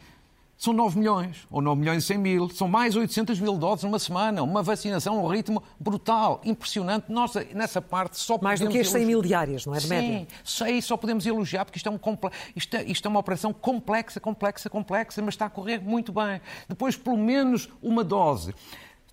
São 0.59 0.73
9 0.73 0.99
milhões, 0.99 1.47
ou 1.53 1.63
9 1.63 1.81
milhões 1.81 2.03
e 2.03 2.07
100 2.09 2.19
mil. 2.19 2.49
São 2.51 2.67
mais 2.67 2.97
800 2.97 3.39
mil 3.39 3.57
doses 3.57 3.85
numa 3.85 3.99
semana. 4.01 4.43
Uma 4.43 4.61
vacinação 4.61 5.17
a 5.17 5.23
um 5.23 5.29
ritmo 5.29 5.63
brutal, 5.79 6.41
impressionante. 6.45 7.05
Nós, 7.09 7.33
nessa 7.55 7.81
parte, 7.81 8.19
só 8.19 8.37
Mais 8.43 8.59
do 8.59 8.69
que 8.69 8.81
as 8.81 8.91
100 8.91 9.07
mil 9.07 9.23
diárias, 9.23 9.65
não 9.65 9.73
é? 9.73 9.79
De 9.79 9.85
Sim, 9.85 9.89
média. 9.89 10.27
Sim, 10.45 10.81
só 10.81 10.97
podemos 10.97 11.25
elogiar, 11.25 11.65
porque 11.65 11.77
isto 11.77 11.89
é, 11.89 11.93
um 11.93 11.97
comple... 11.97 12.31
isto, 12.57 12.77
é, 12.77 12.83
isto 12.83 13.07
é 13.07 13.09
uma 13.09 13.21
operação 13.21 13.53
complexa, 13.53 14.19
complexa, 14.19 14.69
complexa, 14.69 15.23
mas 15.23 15.35
está 15.35 15.47
a 15.47 15.51
correr 15.51 15.79
muito 15.79 16.13
bem. 16.13 16.41
Depois, 16.69 16.97
pelo 16.97 17.17
menos 17.17 17.69
uma 17.81 18.03
dose 18.03 18.53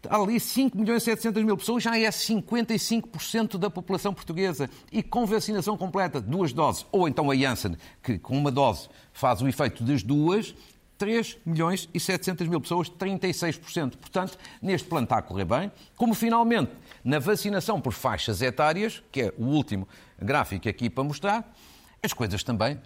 ali 0.10 0.40
5 0.40 0.78
milhões 0.78 1.04
e 1.04 1.06
700 1.06 1.44
mil 1.44 1.58
pessoas, 1.58 1.84
já 1.84 1.98
é 1.98 2.08
55% 2.10 3.58
da 3.58 3.70
população 3.70 4.14
portuguesa. 4.14 4.70
E 4.92 5.02
com 5.04 5.26
vacinação 5.26 5.78
completa, 5.78 6.22
duas 6.22 6.54
doses, 6.54 6.86
ou 6.92 7.08
então 7.08 7.30
a 7.30 7.36
Janssen, 7.36 7.76
que 8.02 8.18
com 8.18 8.38
uma 8.38 8.52
dose 8.52 8.88
faz 9.12 9.42
o 9.42 9.48
efeito 9.48 9.84
das 9.84 10.04
duas, 10.04 10.54
3 10.98 11.38
milhões 11.46 11.90
e 11.94 12.00
700 12.00 12.48
mil 12.48 12.62
pessoas, 12.62 12.90
36%. 12.90 13.98
Portanto, 13.98 14.38
neste 14.62 14.88
plano 14.88 15.06
está 15.06 15.18
a 15.18 15.22
correr 15.22 15.46
bem. 15.46 15.72
Como 15.96 16.14
finalmente, 16.14 16.72
na 17.04 17.20
vacinação 17.20 17.82
por 17.82 17.94
faixas 17.94 18.42
etárias, 18.42 19.04
que 19.12 19.22
é 19.24 19.34
o 19.38 19.46
último 19.46 19.88
gráfico 20.20 20.68
aqui 20.70 20.90
para 20.90 21.04
mostrar, 21.04 21.56
as 22.02 22.14
coisas 22.14 22.44
também 22.44 22.80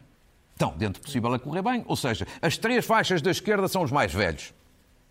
estão 0.54 0.76
dentro 0.76 1.02
do 1.02 1.06
possível 1.06 1.34
a 1.34 1.40
correr 1.40 1.62
bem. 1.62 1.84
Ou 1.88 1.96
seja, 1.96 2.28
as 2.42 2.58
três 2.58 2.86
faixas 2.86 3.22
da 3.22 3.32
esquerda 3.32 3.68
são 3.68 3.84
os 3.84 3.92
mais 3.92 4.14
velhos, 4.14 4.54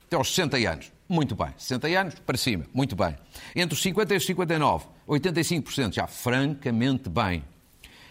até 0.07 0.17
aos 0.17 0.29
60 0.35 0.57
anos. 0.57 0.93
Muito 1.09 1.35
bem. 1.35 1.55
60 1.57 1.87
anos 1.89 2.15
para 2.17 2.37
cima, 2.37 2.67
muito 2.75 2.95
bem. 2.95 3.17
Entre 3.57 3.75
os 3.75 3.81
50 3.81 4.13
e 4.13 4.17
os 4.19 4.27
59, 4.27 4.87
85%, 5.09 5.95
já 5.95 6.07
francamente 6.07 7.09
bem. 7.09 7.43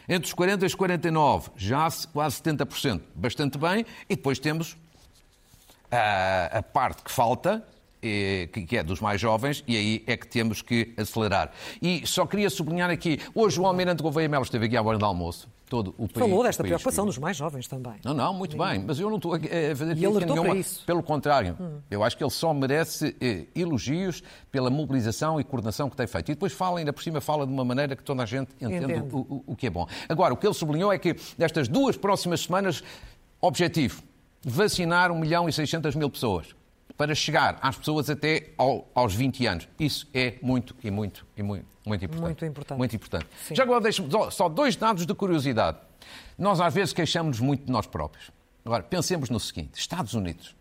Entre 0.09 0.25
os 0.27 0.33
40 0.33 0.63
e 0.63 0.67
os 0.67 0.75
49, 0.75 1.49
já 1.57 1.87
quase 2.13 2.41
70%, 2.41 3.01
bastante 3.13 3.57
bem. 3.57 3.85
E 4.09 4.15
depois 4.15 4.39
temos 4.39 4.77
a, 5.91 6.57
a 6.59 6.63
parte 6.63 7.03
que 7.03 7.11
falta, 7.11 7.65
que 8.51 8.77
é 8.77 8.83
dos 8.83 8.99
mais 8.99 9.19
jovens, 9.19 9.63
e 9.67 9.75
aí 9.75 10.03
é 10.07 10.17
que 10.17 10.27
temos 10.27 10.61
que 10.61 10.93
acelerar. 10.97 11.51
E 11.81 12.05
só 12.05 12.25
queria 12.25 12.49
sublinhar 12.49 12.89
aqui, 12.89 13.19
hoje 13.33 13.59
o 13.59 13.65
Almirante 13.65 14.01
Gouveia 14.01 14.27
Melo 14.27 14.43
esteve 14.43 14.65
aqui 14.65 14.77
à 14.77 14.81
hora 14.81 14.97
do 14.97 15.05
almoço, 15.05 15.47
todo 15.69 15.93
o 15.97 16.07
país. 16.07 16.27
Falou 16.27 16.43
desta 16.43 16.63
preocupação 16.63 17.05
dos 17.05 17.17
mais 17.17 17.37
jovens 17.37 17.67
também. 17.67 17.95
Não, 18.03 18.13
não, 18.13 18.33
muito 18.33 18.57
bem, 18.57 18.83
mas 18.85 18.99
eu 18.99 19.09
não 19.09 19.17
estou 19.17 19.33
a 19.35 19.39
fazer 19.75 19.91
ele 19.91 20.25
nenhuma. 20.25 20.55
Isso. 20.55 20.83
Pelo 20.85 21.03
contrário, 21.03 21.57
hum. 21.59 21.79
eu 21.89 22.03
acho 22.03 22.17
que 22.17 22.23
ele 22.23 22.31
só 22.31 22.53
merece 22.53 23.15
eh, 23.19 23.45
elogios 23.55 24.23
pela 24.51 24.69
mobilização 24.69 25.39
e 25.39 25.43
coordenação 25.43 25.89
que 25.89 25.95
tem 25.95 26.07
feito. 26.07 26.31
E 26.31 26.35
depois 26.35 26.53
fala, 26.53 26.79
ainda 26.79 26.93
por 26.93 27.03
cima, 27.03 27.21
fala 27.21 27.45
de 27.45 27.53
uma 27.53 27.65
maneira 27.65 27.95
que 27.95 28.03
toda 28.03 28.23
a 28.23 28.25
gente 28.25 28.49
entende 28.61 29.03
o, 29.11 29.17
o, 29.17 29.43
o 29.47 29.55
que 29.55 29.67
é 29.67 29.69
bom. 29.69 29.87
Agora, 30.07 30.33
o 30.33 30.37
que 30.37 30.47
ele 30.47 30.53
sublinhou 30.53 30.91
é 30.91 30.97
que 30.97 31.15
nestas 31.37 31.67
duas 31.67 31.97
próximas 31.97 32.41
semanas, 32.41 32.83
objetivo, 33.41 34.01
vacinar 34.43 35.11
1 35.11 35.19
milhão 35.19 35.49
e 35.49 35.53
600 35.53 35.95
mil 35.95 36.09
pessoas 36.09 36.55
para 36.97 37.13
chegar 37.13 37.59
às 37.61 37.77
pessoas 37.77 38.09
até 38.09 38.49
ao, 38.57 38.89
aos 38.93 39.13
20 39.13 39.45
anos. 39.45 39.69
Isso 39.79 40.09
é 40.13 40.35
muito 40.41 40.75
e 40.83 40.89
muito 40.89 41.25
e 41.37 41.43
muito, 41.43 41.65
muito 41.85 42.03
importante. 42.03 42.25
Muito 42.25 42.45
importante. 42.45 42.77
Muito 42.77 42.95
importante. 42.95 43.27
Já 43.51 43.63
agora 43.63 43.81
deixe-me 43.81 44.09
só 44.31 44.49
dois 44.49 44.75
dados 44.75 45.05
de 45.05 45.13
curiosidade. 45.13 45.77
Nós 46.37 46.59
às 46.59 46.73
vezes 46.73 46.93
queixamos 46.93 47.39
muito 47.39 47.65
de 47.65 47.71
nós 47.71 47.85
próprios. 47.85 48.31
Agora, 48.65 48.83
pensemos 48.83 49.29
no 49.29 49.39
seguinte: 49.39 49.79
Estados 49.79 50.13
Unidos. 50.13 50.55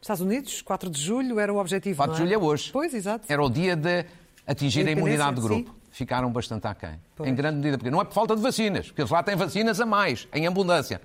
Estados 0.00 0.20
Unidos, 0.22 0.62
4 0.62 0.90
de 0.90 1.00
julho, 1.00 1.38
era 1.38 1.52
o 1.52 1.58
objetivo. 1.58 1.96
4 1.96 2.16
de 2.16 2.20
é? 2.20 2.24
julho 2.24 2.34
é 2.34 2.38
hoje. 2.38 2.70
Pois, 2.72 2.92
exato. 2.92 3.26
Era 3.28 3.42
o 3.42 3.48
dia 3.48 3.76
de 3.76 4.06
atingir 4.46 4.86
a 4.88 4.90
imunidade 4.90 5.36
de 5.36 5.42
grupo. 5.42 5.70
Sim. 5.70 5.76
Ficaram 5.90 6.30
bastante 6.32 6.66
aquém. 6.66 7.00
Pois. 7.14 7.28
Em 7.28 7.34
grande 7.34 7.56
medida, 7.56 7.76
porque 7.76 7.90
não 7.90 8.00
é 8.00 8.04
por 8.04 8.14
falta 8.14 8.34
de 8.34 8.42
vacinas, 8.42 8.86
porque 8.86 9.02
eles 9.02 9.10
lá 9.10 9.22
têm 9.22 9.36
vacinas 9.36 9.80
a 9.80 9.86
mais, 9.86 10.26
em 10.32 10.46
abundância. 10.46 11.00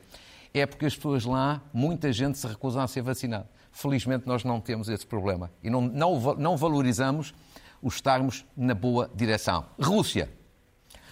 É 0.54 0.66
porque 0.66 0.86
as 0.86 0.96
pessoas 0.96 1.26
lá, 1.26 1.62
muita 1.74 2.14
gente 2.14 2.38
se 2.38 2.48
recusa 2.48 2.82
a 2.82 2.88
ser 2.88 3.02
vacinada. 3.02 3.50
Felizmente 3.76 4.26
nós 4.26 4.46
não 4.46 4.62
temos 4.62 4.88
esse 4.88 5.06
problema 5.06 5.52
e 5.62 5.70
não, 5.70 5.82
não, 5.82 6.18
não 6.36 6.56
valorizamos 6.56 7.34
o 7.82 7.90
estarmos 7.90 8.46
na 8.56 8.74
boa 8.74 9.12
direção. 9.14 9.66
Rússia 9.78 10.30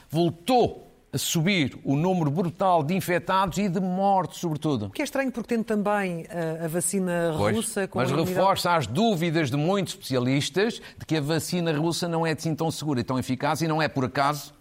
voltou 0.09 0.87
a 1.11 1.17
subir 1.17 1.77
o 1.83 1.97
número 1.97 2.31
brutal 2.31 2.81
de 2.81 2.95
infectados 2.95 3.57
e 3.57 3.67
de 3.67 3.81
mortes, 3.81 4.39
sobretudo. 4.39 4.85
O 4.85 4.89
que 4.91 5.01
é 5.01 5.03
estranho 5.03 5.29
porque 5.29 5.55
tem 5.55 5.61
também 5.61 6.25
a, 6.29 6.63
a 6.63 6.67
vacina 6.69 7.35
pois, 7.37 7.53
russa 7.53 7.85
com 7.85 7.99
Mas 7.99 8.09
reforça 8.09 8.71
as 8.71 8.87
dúvidas 8.87 9.51
de 9.51 9.57
muitos 9.57 9.95
especialistas 9.95 10.81
de 10.97 11.05
que 11.05 11.17
a 11.17 11.21
vacina 11.21 11.77
russa 11.77 12.07
não 12.07 12.25
é 12.25 12.31
assim 12.31 12.55
tão 12.55 12.71
segura 12.71 13.01
e 13.01 13.03
tão 13.03 13.19
eficaz 13.19 13.61
e 13.61 13.67
não 13.67 13.81
é 13.81 13.89
por 13.89 14.05
acaso 14.05 14.53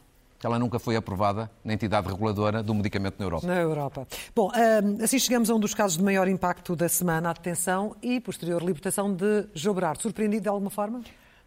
ela 0.47 0.59
nunca 0.59 0.79
foi 0.79 0.97
aprovada 0.97 1.51
na 1.65 1.73
entidade 1.73 2.09
reguladora 2.09 2.63
do 2.63 2.75
medicamento 2.75 3.19
na 3.19 3.25
Europa. 3.25 3.47
Na 3.47 3.61
Europa. 3.61 4.07
Bom, 4.35 4.49
hum, 4.49 4.99
assim 5.03 5.19
chegamos 5.19 5.51
a 5.51 5.55
um 5.55 5.61
dos 5.61 5.75
casos 5.75 5.99
de 5.99 6.05
maior 6.05 6.29
impacto 6.29 6.75
da 6.75 6.89
semana, 6.89 7.31
a 7.31 7.33
detenção 7.33 7.97
e 8.03 8.21
posterior 8.21 8.63
libertação 8.63 9.13
de 9.15 9.47
João 9.55 9.75
Berardo. 9.75 10.03
Surpreendido 10.03 10.43
de 10.43 10.49
alguma 10.49 10.71
forma? 10.71 11.03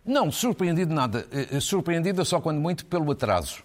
Não, 0.05 0.31
surpreendido 0.31 0.93
nada. 0.93 1.25
Eh, 1.31 1.47
eh, 1.53 1.59
surpreendido 1.59 2.23
só 2.23 2.39
quando 2.39 2.59
muito 2.59 2.85
pelo 2.85 3.11
atraso 3.11 3.63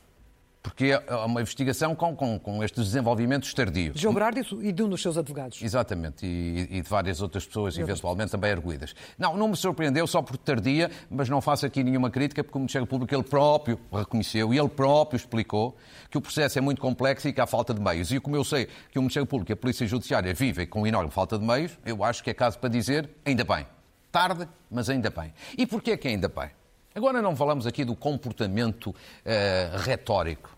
porque 0.62 0.86
é 1.06 1.14
uma 1.14 1.40
investigação 1.40 1.94
com, 1.94 2.14
com, 2.14 2.38
com 2.38 2.62
estes 2.62 2.84
desenvolvimentos 2.84 3.52
tardios. 3.54 3.98
João 3.98 4.12
Berardo 4.12 4.40
e 4.62 4.72
de 4.72 4.82
um 4.82 4.88
dos 4.88 5.00
seus 5.00 5.16
advogados. 5.16 5.62
Exatamente, 5.62 6.26
e, 6.26 6.68
e 6.70 6.82
de 6.82 6.88
várias 6.88 7.22
outras 7.22 7.46
pessoas, 7.46 7.76
e 7.76 7.80
eventualmente 7.80 8.30
também 8.30 8.50
arguídas. 8.50 8.94
Não, 9.18 9.36
não 9.36 9.48
me 9.48 9.56
surpreendeu 9.56 10.06
só 10.06 10.20
por 10.20 10.36
tardia, 10.36 10.90
mas 11.10 11.28
não 11.28 11.40
faço 11.40 11.64
aqui 11.64 11.82
nenhuma 11.82 12.10
crítica, 12.10 12.44
porque 12.44 12.58
o 12.58 12.60
Ministério 12.60 12.86
Público 12.86 13.14
ele 13.14 13.22
próprio 13.22 13.80
reconheceu 13.92 14.52
e 14.52 14.58
ele 14.58 14.68
próprio 14.68 15.16
explicou 15.16 15.76
que 16.10 16.18
o 16.18 16.20
processo 16.20 16.58
é 16.58 16.60
muito 16.60 16.80
complexo 16.80 17.28
e 17.28 17.32
que 17.32 17.40
há 17.40 17.46
falta 17.46 17.72
de 17.72 17.80
meios. 17.80 18.12
E 18.12 18.20
como 18.20 18.36
eu 18.36 18.44
sei 18.44 18.68
que 18.90 18.98
o 18.98 19.02
Ministério 19.02 19.26
Público 19.26 19.50
e 19.52 19.54
a 19.54 19.56
Polícia 19.56 19.86
Judiciária 19.86 20.34
vivem 20.34 20.66
com 20.66 20.86
enorme 20.86 21.10
falta 21.10 21.38
de 21.38 21.44
meios, 21.44 21.78
eu 21.86 22.04
acho 22.04 22.22
que 22.22 22.30
é 22.30 22.34
caso 22.34 22.58
para 22.58 22.68
dizer 22.68 23.08
ainda 23.24 23.44
bem. 23.44 23.66
Tarde, 24.12 24.48
mas 24.70 24.90
ainda 24.90 25.08
bem. 25.08 25.32
E 25.56 25.66
porquê 25.66 25.96
que 25.96 26.08
ainda 26.08 26.28
bem? 26.28 26.50
Agora 26.94 27.22
não 27.22 27.36
falamos 27.36 27.66
aqui 27.66 27.84
do 27.84 27.94
comportamento 27.94 28.90
uh, 28.90 29.78
retórico, 29.78 30.56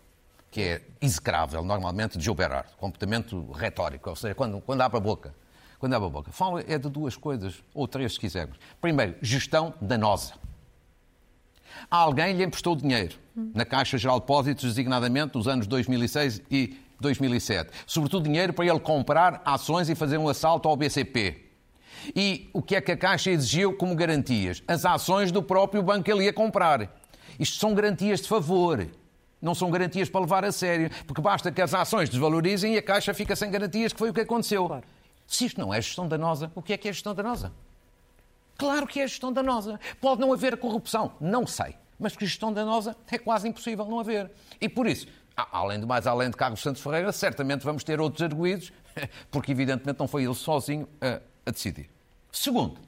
que 0.49 0.61
é 0.61 0.81
execrável, 0.99 1.63
normalmente, 1.63 2.17
de 2.17 2.33
Berard. 2.33 2.69
Comportamento 2.77 3.51
retórico, 3.51 4.09
ou 4.09 4.15
seja, 4.15 4.33
quando, 4.33 4.59
quando 4.61 4.81
abre 4.81 4.97
a 4.97 4.99
boca. 4.99 5.33
Quando 5.77 5.93
abre 5.93 6.07
a 6.07 6.11
boca. 6.11 6.31
Fala 6.31 6.63
é 6.67 6.77
de 6.77 6.89
duas 6.89 7.15
coisas, 7.15 7.63
ou 7.73 7.87
três, 7.87 8.13
se 8.13 8.19
quisermos. 8.19 8.57
Primeiro, 8.81 9.15
gestão 9.21 9.73
danosa. 9.79 10.33
Alguém 11.89 12.35
lhe 12.35 12.43
emprestou 12.43 12.75
dinheiro 12.75 13.15
na 13.35 13.65
Caixa 13.65 13.97
Geral 13.97 14.19
de 14.19 14.25
Depósitos, 14.25 14.63
designadamente 14.63 15.35
nos 15.35 15.47
anos 15.47 15.67
2006 15.67 16.41
e 16.49 16.79
2007. 16.99 17.71
Sobretudo 17.85 18.23
dinheiro 18.23 18.53
para 18.53 18.65
ele 18.65 18.79
comprar 18.79 19.41
ações 19.45 19.89
e 19.89 19.95
fazer 19.95 20.17
um 20.17 20.27
assalto 20.27 20.67
ao 20.67 20.75
BCP. 20.75 21.52
E 22.15 22.49
o 22.53 22.61
que 22.61 22.75
é 22.75 22.81
que 22.81 22.91
a 22.91 22.97
Caixa 22.97 23.31
exigiu 23.31 23.75
como 23.75 23.95
garantias? 23.95 24.63
As 24.67 24.85
ações 24.85 25.31
do 25.31 25.41
próprio 25.41 25.81
banco 25.81 26.03
que 26.03 26.11
ele 26.11 26.25
ia 26.25 26.33
comprar. 26.33 26.89
Isto 27.39 27.57
são 27.57 27.73
garantias 27.73 28.21
de 28.21 28.27
favor. 28.27 28.87
Não 29.41 29.53
são 29.53 29.69
garantias 29.69 30.09
para 30.09 30.21
levar 30.21 30.45
a 30.45 30.51
sério. 30.51 30.89
Porque 31.05 31.21
basta 31.21 31.51
que 31.51 31.61
as 31.61 31.73
ações 31.73 32.09
desvalorizem 32.09 32.75
e 32.75 32.77
a 32.77 32.81
Caixa 32.81 33.13
fica 33.13 33.35
sem 33.35 33.49
garantias, 33.51 33.91
que 33.91 33.99
foi 33.99 34.09
o 34.09 34.13
que 34.13 34.21
aconteceu. 34.21 34.67
Claro. 34.67 34.83
Se 35.27 35.45
isto 35.45 35.59
não 35.59 35.73
é 35.73 35.81
gestão 35.81 36.07
danosa, 36.07 36.51
o 36.55 36.61
que 36.61 36.73
é 36.73 36.77
que 36.77 36.87
é 36.87 36.93
gestão 36.93 37.13
danosa? 37.13 37.51
Claro 38.57 38.85
que 38.85 38.99
é 38.99 39.07
gestão 39.07 39.33
danosa. 39.33 39.79
Pode 39.99 40.21
não 40.21 40.31
haver 40.31 40.57
corrupção, 40.57 41.13
não 41.19 41.47
sei. 41.47 41.75
Mas 41.99 42.15
que 42.15 42.25
gestão 42.25 42.51
danosa 42.51 42.95
é 43.11 43.17
quase 43.17 43.47
impossível 43.47 43.85
não 43.85 43.99
haver. 43.99 44.31
E 44.59 44.69
por 44.69 44.87
isso, 44.87 45.07
além 45.35 45.79
de 45.79 45.85
mais, 45.85 46.05
além 46.05 46.29
de 46.29 46.37
Carlos 46.37 46.61
Santos 46.61 46.81
Ferreira, 46.81 47.11
certamente 47.11 47.63
vamos 47.63 47.83
ter 47.83 47.99
outros 47.99 48.21
arguídos, 48.21 48.71
porque 49.31 49.51
evidentemente 49.51 49.99
não 49.99 50.07
foi 50.07 50.23
ele 50.23 50.35
sozinho 50.35 50.87
a, 51.45 51.51
decidir. 51.51 51.89
Segundo, 52.31 52.79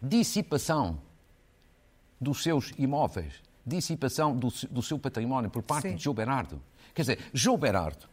dissipação 0.00 1.00
dos 2.20 2.42
seus 2.42 2.72
imóveis, 2.78 3.34
dissipação 3.64 4.36
do, 4.36 4.48
do 4.70 4.82
seu 4.82 4.98
património 4.98 5.50
por 5.50 5.62
parte 5.62 5.88
Sim. 5.88 5.96
de 5.96 6.02
João 6.02 6.14
Berardo. 6.14 6.62
Quer 6.94 7.02
dizer, 7.02 7.18
João 7.32 7.56
Berardo, 7.56 8.08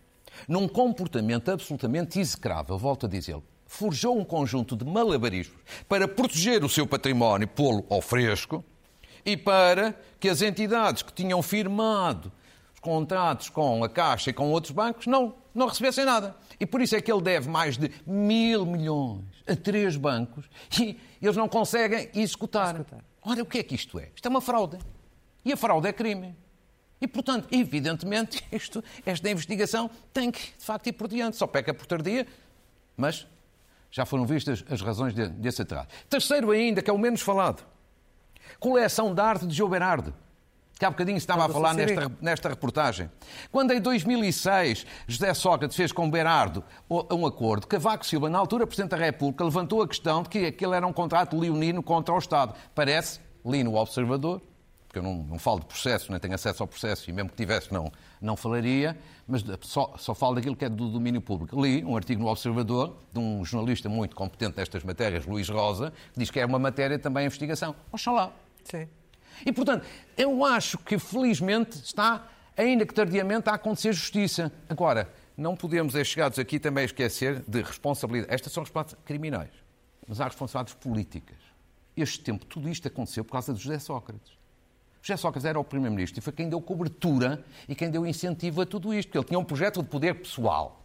num 0.48 0.68
comportamento 0.68 1.50
absolutamente 1.50 2.20
execrável, 2.20 2.78
volto 2.78 3.06
a 3.06 3.10
dizê-lo, 3.10 3.44
forjou 3.66 4.18
um 4.18 4.24
conjunto 4.24 4.76
de 4.76 4.86
malabarismos 4.86 5.60
para 5.88 6.08
proteger 6.08 6.64
o 6.64 6.70
seu 6.70 6.88
património, 6.88 7.48
pô-lo 7.48 7.86
ao 7.90 8.02
fresco, 8.02 8.64
e 9.26 9.36
para 9.36 9.94
que 10.20 10.30
as 10.30 10.42
entidades 10.42 11.02
que 11.02 11.12
tinham 11.12 11.42
firmado 11.42 12.32
os 12.74 12.80
contratos 12.80 13.50
com 13.50 13.84
a 13.84 13.90
Caixa 13.90 14.30
e 14.30 14.34
com 14.34 14.50
outros 14.52 14.72
bancos 14.72 15.06
não, 15.06 15.36
não 15.54 15.68
recebessem 15.68 16.06
nada. 16.06 16.36
E 16.60 16.66
por 16.66 16.82
isso 16.82 16.96
é 16.96 17.02
que 17.02 17.12
ele 17.12 17.22
deve 17.22 17.50
mais 17.50 17.78
de 17.78 17.92
mil 18.06 18.66
milhões 18.66 19.26
a 19.48 19.56
três 19.56 19.96
bancos 19.96 20.46
e 20.80 20.98
eles 21.22 21.38
não 21.38 21.48
conseguem 21.48 22.10
executar. 22.16 22.76
executar. 22.76 23.04
Ora, 23.22 23.44
o 23.44 23.46
que 23.46 23.60
é 23.60 23.64
que 23.64 23.76
isto 23.76 24.00
é? 24.00 24.10
Isto 24.16 24.26
é 24.26 24.30
uma 24.30 24.42
fraude. 24.42 24.78
E 25.46 25.54
a 25.54 25.58
fraude 25.58 25.88
é 25.88 25.94
crime. 25.94 26.36
E, 27.00 27.08
portanto, 27.08 27.48
evidentemente, 27.52 28.44
isto, 28.52 28.84
esta 29.06 29.30
investigação 29.30 29.90
tem 30.12 30.32
que, 30.32 30.40
de 30.58 30.66
facto, 30.66 30.88
ir 30.88 30.94
por 30.94 31.08
diante. 31.08 31.38
Só 31.38 31.46
peca 31.46 31.74
por 31.74 31.86
tardia, 31.86 32.26
mas 32.96 33.28
já 33.92 34.06
foram 34.06 34.26
vistas 34.26 34.66
as 34.70 34.82
razões 34.82 35.14
desse 35.14 35.62
atraso. 35.62 35.88
Terceiro 36.10 36.52
ainda, 36.52 36.82
que 36.82 36.90
é 36.90 36.94
o 36.94 36.98
menos 36.98 37.22
falado. 37.22 37.64
Coleção 38.60 39.14
de 39.14 39.22
arte 39.22 39.46
de 39.46 39.54
João 39.54 39.70
Berardo 39.70 40.14
que 40.78 40.86
há 40.86 40.90
bocadinho 40.90 41.18
estava 41.18 41.46
a 41.46 41.50
falar 41.50 41.74
nesta, 41.74 42.12
nesta 42.22 42.50
reportagem. 42.50 43.10
Quando 43.52 43.72
em 43.72 43.82
2006 43.82 44.86
José 45.08 45.34
Sócrates 45.34 45.76
fez 45.76 45.92
com 45.92 46.10
Berardo 46.10 46.64
um 46.90 47.26
acordo, 47.26 47.68
Cavaco 47.68 48.06
Silva, 48.06 48.30
na 48.30 48.38
altura 48.38 48.68
Presidente 48.68 48.92
da 48.92 48.98
República, 48.98 49.44
levantou 49.44 49.82
a 49.82 49.88
questão 49.88 50.24
de 50.24 50.30
que 50.30 50.46
aquele 50.46 50.76
era 50.76 50.86
um 50.86 50.94
contrato 50.94 51.38
leonino 51.38 51.82
contra 51.82 52.14
o 52.14 52.18
Estado. 52.18 52.54
Parece, 52.76 53.20
li 53.46 53.64
no 53.64 53.76
Observador, 53.76 54.42
porque 54.88 55.00
eu 55.00 55.04
não, 55.04 55.24
não 55.24 55.40
falo 55.40 55.60
de 55.60 55.66
processo, 55.66 56.12
nem 56.12 56.20
tenho 56.20 56.34
acesso 56.34 56.64
ao 56.64 56.68
processo, 56.68 57.10
e 57.10 57.14
mesmo 57.14 57.30
que 57.30 57.36
tivesse 57.36 57.74
não, 57.74 57.92
não 58.22 58.36
falaria, 58.38 58.98
mas 59.28 59.44
só, 59.62 59.94
só 59.98 60.16
falo 60.16 60.36
daquilo 60.36 60.56
que 60.56 60.66
é 60.66 60.70
do 60.70 60.90
domínio 60.90 61.22
público. 61.22 61.60
Li 61.62 61.84
um 61.84 61.96
artigo 61.96 62.22
no 62.22 62.28
Observador 62.28 62.96
de 63.12 63.20
um 63.20 63.44
jornalista 63.44 63.90
muito 63.90 64.16
competente 64.16 64.58
nestas 64.58 64.84
matérias, 64.84 65.26
Luís 65.26 65.50
Rosa, 65.50 65.92
que 66.14 66.20
diz 66.20 66.32
que 66.32 66.40
é 66.40 66.46
uma 66.46 66.60
matéria 66.60 66.98
também 66.98 67.22
de 67.22 67.28
investigação. 67.28 67.76
Oxalá. 67.92 68.32
Sim. 68.64 68.88
E, 69.46 69.52
portanto, 69.52 69.86
eu 70.18 70.44
acho 70.44 70.78
que, 70.78 70.98
felizmente, 70.98 71.78
está, 71.78 72.28
ainda 72.56 72.86
que 72.86 72.94
tardiamente, 72.94 73.50
a 73.50 73.54
acontecer 73.54 73.94
justiça. 73.94 74.52
Agora, 74.70 75.12
não 75.36 75.56
podemos, 75.56 75.96
é 75.96 76.04
chegados 76.04 76.40
aqui, 76.40 76.60
também 76.60 76.86
esquecer 76.86 77.44
de 77.48 77.62
responsabilidade. 77.62 78.34
Estas 78.34 78.52
são 78.52 78.64
responsabilidades 78.64 79.06
criminais, 79.06 79.52
mas 80.08 80.20
há 80.20 80.26
responsabilidades 80.26 80.74
políticas. 80.74 81.38
Este 81.96 82.20
tempo, 82.20 82.46
tudo 82.46 82.70
isto 82.70 82.88
aconteceu 82.88 83.24
por 83.24 83.34
causa 83.34 83.54
de 83.54 83.62
José 83.62 83.80
Sócrates. 83.80 84.38
José 85.02 85.18
Sócrates 85.18 85.46
era 85.46 85.60
o 85.60 85.64
Primeiro-Ministro 85.64 86.20
e 86.20 86.22
foi 86.22 86.34
quem 86.34 86.50
deu 86.50 86.60
cobertura 86.60 87.44
e 87.68 87.76
quem 87.76 87.90
deu 87.90 88.06
incentivo 88.06 88.62
a 88.62 88.66
tudo 88.66 88.94
isto, 88.94 89.10
porque 89.10 89.18
ele 89.20 89.26
tinha 89.26 89.40
um 89.40 89.44
projeto 89.44 89.82
de 89.82 89.88
poder 89.88 90.16
pessoal. 90.16 90.84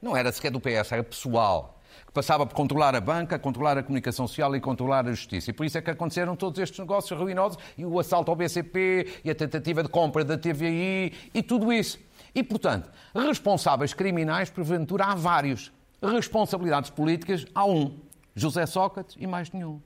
Não 0.00 0.16
era 0.16 0.30
sequer 0.30 0.50
do 0.50 0.60
PS, 0.60 0.92
era 0.92 1.02
pessoal 1.02 1.75
que 2.06 2.12
passava 2.12 2.46
por 2.46 2.54
controlar 2.54 2.94
a 2.94 3.00
banca, 3.00 3.38
controlar 3.38 3.78
a 3.78 3.82
comunicação 3.82 4.26
social 4.26 4.54
e 4.56 4.60
controlar 4.60 5.06
a 5.06 5.10
justiça. 5.10 5.50
E 5.50 5.52
por 5.52 5.66
isso 5.66 5.78
é 5.78 5.82
que 5.82 5.90
aconteceram 5.90 6.36
todos 6.36 6.58
estes 6.60 6.78
negócios 6.78 7.18
ruinosos 7.18 7.58
e 7.76 7.84
o 7.84 7.98
assalto 7.98 8.30
ao 8.30 8.36
BCP 8.36 9.20
e 9.24 9.30
a 9.30 9.34
tentativa 9.34 9.82
de 9.82 9.88
compra 9.88 10.24
da 10.24 10.36
TVI 10.36 11.12
e 11.34 11.42
tudo 11.42 11.72
isso. 11.72 11.98
E, 12.34 12.42
portanto, 12.42 12.90
responsáveis 13.14 13.94
criminais, 13.94 14.50
porventura, 14.50 15.04
há 15.04 15.14
vários. 15.14 15.72
Responsabilidades 16.02 16.90
políticas, 16.90 17.46
há 17.54 17.64
um. 17.64 17.98
José 18.34 18.66
Sócrates 18.66 19.16
e 19.18 19.26
mais 19.26 19.50
nenhum. 19.50 19.80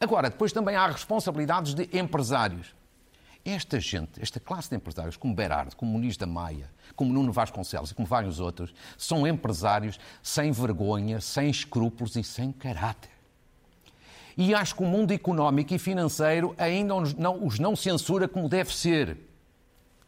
Agora, 0.00 0.30
depois 0.30 0.52
também 0.52 0.74
há 0.74 0.86
responsabilidades 0.86 1.74
de 1.74 1.88
empresários. 1.92 2.74
Esta 3.44 3.80
gente, 3.80 4.20
esta 4.20 4.38
classe 4.38 4.68
de 4.68 4.76
empresários, 4.76 5.16
como 5.16 5.34
Berardo, 5.34 5.74
como 5.74 5.92
Muniz 5.92 6.16
da 6.16 6.26
Maia, 6.26 6.70
como 6.94 7.12
Nuno 7.12 7.32
Vasconcelos 7.32 7.90
e 7.90 7.94
como 7.94 8.06
vários 8.06 8.38
outros, 8.38 8.74
são 8.98 9.26
empresários 9.26 9.98
sem 10.22 10.52
vergonha, 10.52 11.20
sem 11.20 11.48
escrúpulos 11.48 12.16
e 12.16 12.22
sem 12.22 12.52
caráter. 12.52 13.10
E 14.36 14.54
acho 14.54 14.74
que 14.74 14.82
o 14.82 14.86
mundo 14.86 15.12
económico 15.12 15.74
e 15.74 15.78
financeiro 15.78 16.54
ainda 16.58 16.94
não, 17.18 17.46
os 17.46 17.58
não 17.58 17.74
censura 17.74 18.28
como 18.28 18.48
deve 18.48 18.74
ser. 18.74 19.16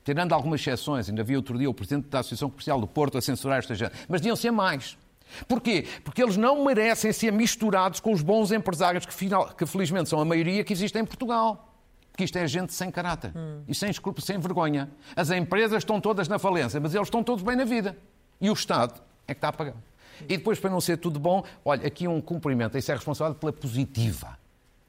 Tirando 0.05 0.33
algumas 0.33 0.61
exceções, 0.61 1.09
ainda 1.09 1.23
vi 1.23 1.37
outro 1.37 1.57
dia 1.57 1.71
o 1.71 1.75
Presidente 1.75 2.09
da 2.09 2.21
Associação 2.21 2.51
Comercial 2.51 2.81
do 2.81 2.87
Porto 2.87 3.17
a 3.17 3.23
censurar 3.23 3.59
esta 3.59 3.75
gente, 3.75 3.93
mas 4.09 4.21
deviam 4.21 4.37
ser 4.37 4.51
mais. 4.51 4.99
Porquê? 5.49 5.87
Porque 6.05 6.23
eles 6.23 6.37
não 6.37 6.65
merecem 6.65 7.13
ser 7.13 7.33
misturados 7.33 8.01
com 8.01 8.13
os 8.13 8.21
bons 8.21 8.53
empresários 8.53 9.07
que, 9.07 9.15
que 9.57 9.67
felizmente 9.67 10.09
são 10.09 10.21
a 10.21 10.25
maioria 10.25 10.63
que 10.65 10.73
existem 10.73 11.03
em 11.03 11.07
Portugal. 11.07 11.72
Porque 12.13 12.25
isto 12.25 12.37
é 12.37 12.47
gente 12.47 12.75
sem 12.75 12.91
caráter 12.91 13.33
hum. 13.35 13.63
e 13.67 13.75
sem 13.75 13.91
escrúpulos, 13.91 14.27
sem 14.27 14.39
vergonha. 14.39 14.91
As 15.17 15.31
empresas 15.31 15.79
estão 15.79 15.99
todas 15.99 16.29
na 16.29 16.39
falência, 16.39 16.79
mas 16.79 16.95
eles 16.95 17.07
estão 17.07 17.25
todos 17.25 17.43
bem 17.43 17.57
na 17.57 17.65
vida. 17.65 17.97
E 18.39 18.51
o 18.51 18.53
Estado 18.53 19.01
é 19.27 19.33
que 19.33 19.39
está 19.39 19.49
a 19.49 19.53
pagar. 19.53 19.75
E 20.21 20.37
depois, 20.37 20.61
para 20.61 20.71
não 20.71 20.81
ser 20.81 20.99
tudo 20.99 21.19
bom, 21.19 21.43
olha, 21.65 21.87
aqui 21.87 22.07
um 22.07 22.21
cumprimento. 22.21 22.77
Isso 22.77 22.93
é 22.93 22.95
responsável 22.95 23.35
pela 23.35 23.53
positiva. 23.53 24.39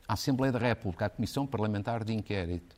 A 0.06 0.14
Assembleia 0.14 0.52
da 0.52 0.60
República, 0.60 1.06
a 1.06 1.10
Comissão 1.10 1.48
Parlamentar 1.48 2.04
de 2.04 2.14
Inquérito, 2.14 2.76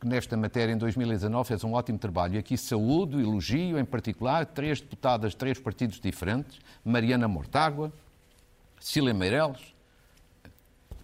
que 0.00 0.08
nesta 0.08 0.34
matéria, 0.34 0.72
em 0.72 0.78
2019, 0.78 1.46
fez 1.46 1.62
um 1.62 1.74
ótimo 1.74 1.98
trabalho. 1.98 2.36
E 2.36 2.38
aqui 2.38 2.56
saúdo, 2.56 3.20
elogio, 3.20 3.78
em 3.78 3.84
particular, 3.84 4.46
três 4.46 4.80
deputadas 4.80 5.32
de 5.32 5.36
três 5.36 5.58
partidos 5.58 6.00
diferentes, 6.00 6.58
Mariana 6.82 7.28
Mortágua, 7.28 7.92
Cília 8.80 9.12
Meireles 9.12 9.74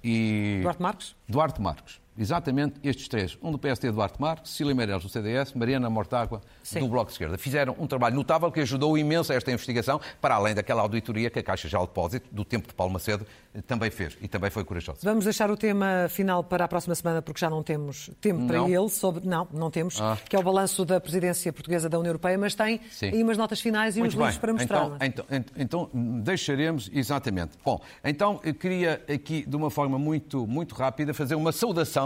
e... 0.03 0.61
Duarte 0.63 0.83
Marques? 0.83 1.17
Duarte 1.29 1.61
Marques 1.61 2.02
exatamente 2.17 2.75
estes 2.83 3.09
três. 3.09 3.39
Um 3.43 3.51
do 3.51 3.59
PSD, 3.59 3.89
Eduardo 3.89 4.15
Marques, 4.19 4.53
Cília 4.53 4.75
Meireles, 4.75 5.03
do 5.03 5.09
CDS, 5.09 5.53
Mariana 5.55 5.89
Mortágua, 5.89 6.41
Sim. 6.63 6.81
do 6.81 6.89
Bloco 6.89 7.07
de 7.07 7.13
Esquerda. 7.13 7.39
Fizeram 7.39 7.75
um 7.79 7.87
trabalho 7.87 8.15
notável 8.15 8.51
que 8.51 8.61
ajudou 8.61 8.97
imenso 8.97 9.33
a 9.33 9.37
esta 9.37 9.51
investigação, 9.51 10.01
para 10.21 10.35
além 10.35 10.55
daquela 10.55 10.83
auditoria 10.83 11.31
que 11.31 11.39
a 11.39 11.43
Caixa 11.43 11.69
de 11.69 11.77
Depósito, 11.77 12.29
do 12.33 12.45
tempo 12.45 12.69
de 12.69 12.75
Paulo 12.75 12.93
Macedo, 12.93 13.27
também 13.67 13.91
fez 13.91 14.17
e 14.21 14.29
também 14.29 14.51
foi 14.51 14.65
corajosa. 14.65 14.99
Vamos 15.03 15.25
deixar 15.25 15.51
o 15.51 15.57
tema 15.57 16.07
final 16.09 16.45
para 16.45 16.65
a 16.65 16.69
próxima 16.69 16.95
semana, 16.95 17.23
porque 17.23 17.41
já 17.41 17.51
não 17.51 17.63
temos 17.63 18.11
tempo 18.21 18.47
para 18.47 18.69
ele. 18.69 18.89
Sobre... 18.89 19.27
Não, 19.27 19.47
não 19.53 19.71
temos, 19.71 20.01
ah. 20.01 20.19
que 20.29 20.37
é 20.37 20.39
o 20.39 20.43
balanço 20.43 20.85
da 20.85 21.01
presidência 21.01 21.53
portuguesa 21.53 21.89
da 21.89 21.99
União 21.99 22.11
Europeia, 22.11 22.39
mas 22.39 22.55
tem 22.55 22.81
Sim. 22.91 23.07
aí 23.07 23.23
umas 23.23 23.37
notas 23.37 23.61
finais 23.61 23.97
e 23.97 24.01
Muito 24.01 24.13
uns 24.13 24.19
livros 24.19 24.39
para 24.39 24.53
mostrar. 24.53 24.91
Então, 25.01 25.25
então, 25.31 25.55
então, 25.57 25.91
deixaremos, 26.23 26.91
exatamente. 26.93 27.53
Bom, 27.65 27.81
então 28.05 28.41
eu 28.45 28.55
queria 28.55 29.03
aqui, 29.13 29.45
de 29.47 29.57
uma 29.57 29.71
forma 29.71 29.99
muito, 29.99 30.47
muito 30.47 30.75
rápida, 30.75 31.15
fazer 31.15 31.35
uma 31.35 31.53
saudação 31.53 32.02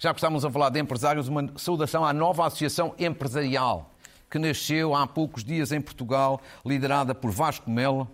já 0.00 0.14
que 0.14 0.18
estamos 0.18 0.46
a 0.46 0.50
falar 0.50 0.70
de 0.70 0.80
empresários, 0.80 1.28
uma 1.28 1.52
saudação 1.58 2.02
à 2.02 2.10
nova 2.10 2.46
Associação 2.46 2.94
Empresarial, 2.98 3.92
que 4.30 4.38
nasceu 4.38 4.94
há 4.94 5.06
poucos 5.06 5.44
dias 5.44 5.72
em 5.72 5.80
Portugal, 5.80 6.40
liderada 6.64 7.14
por 7.14 7.30
Vasco 7.30 7.70
Melo, 7.70 8.10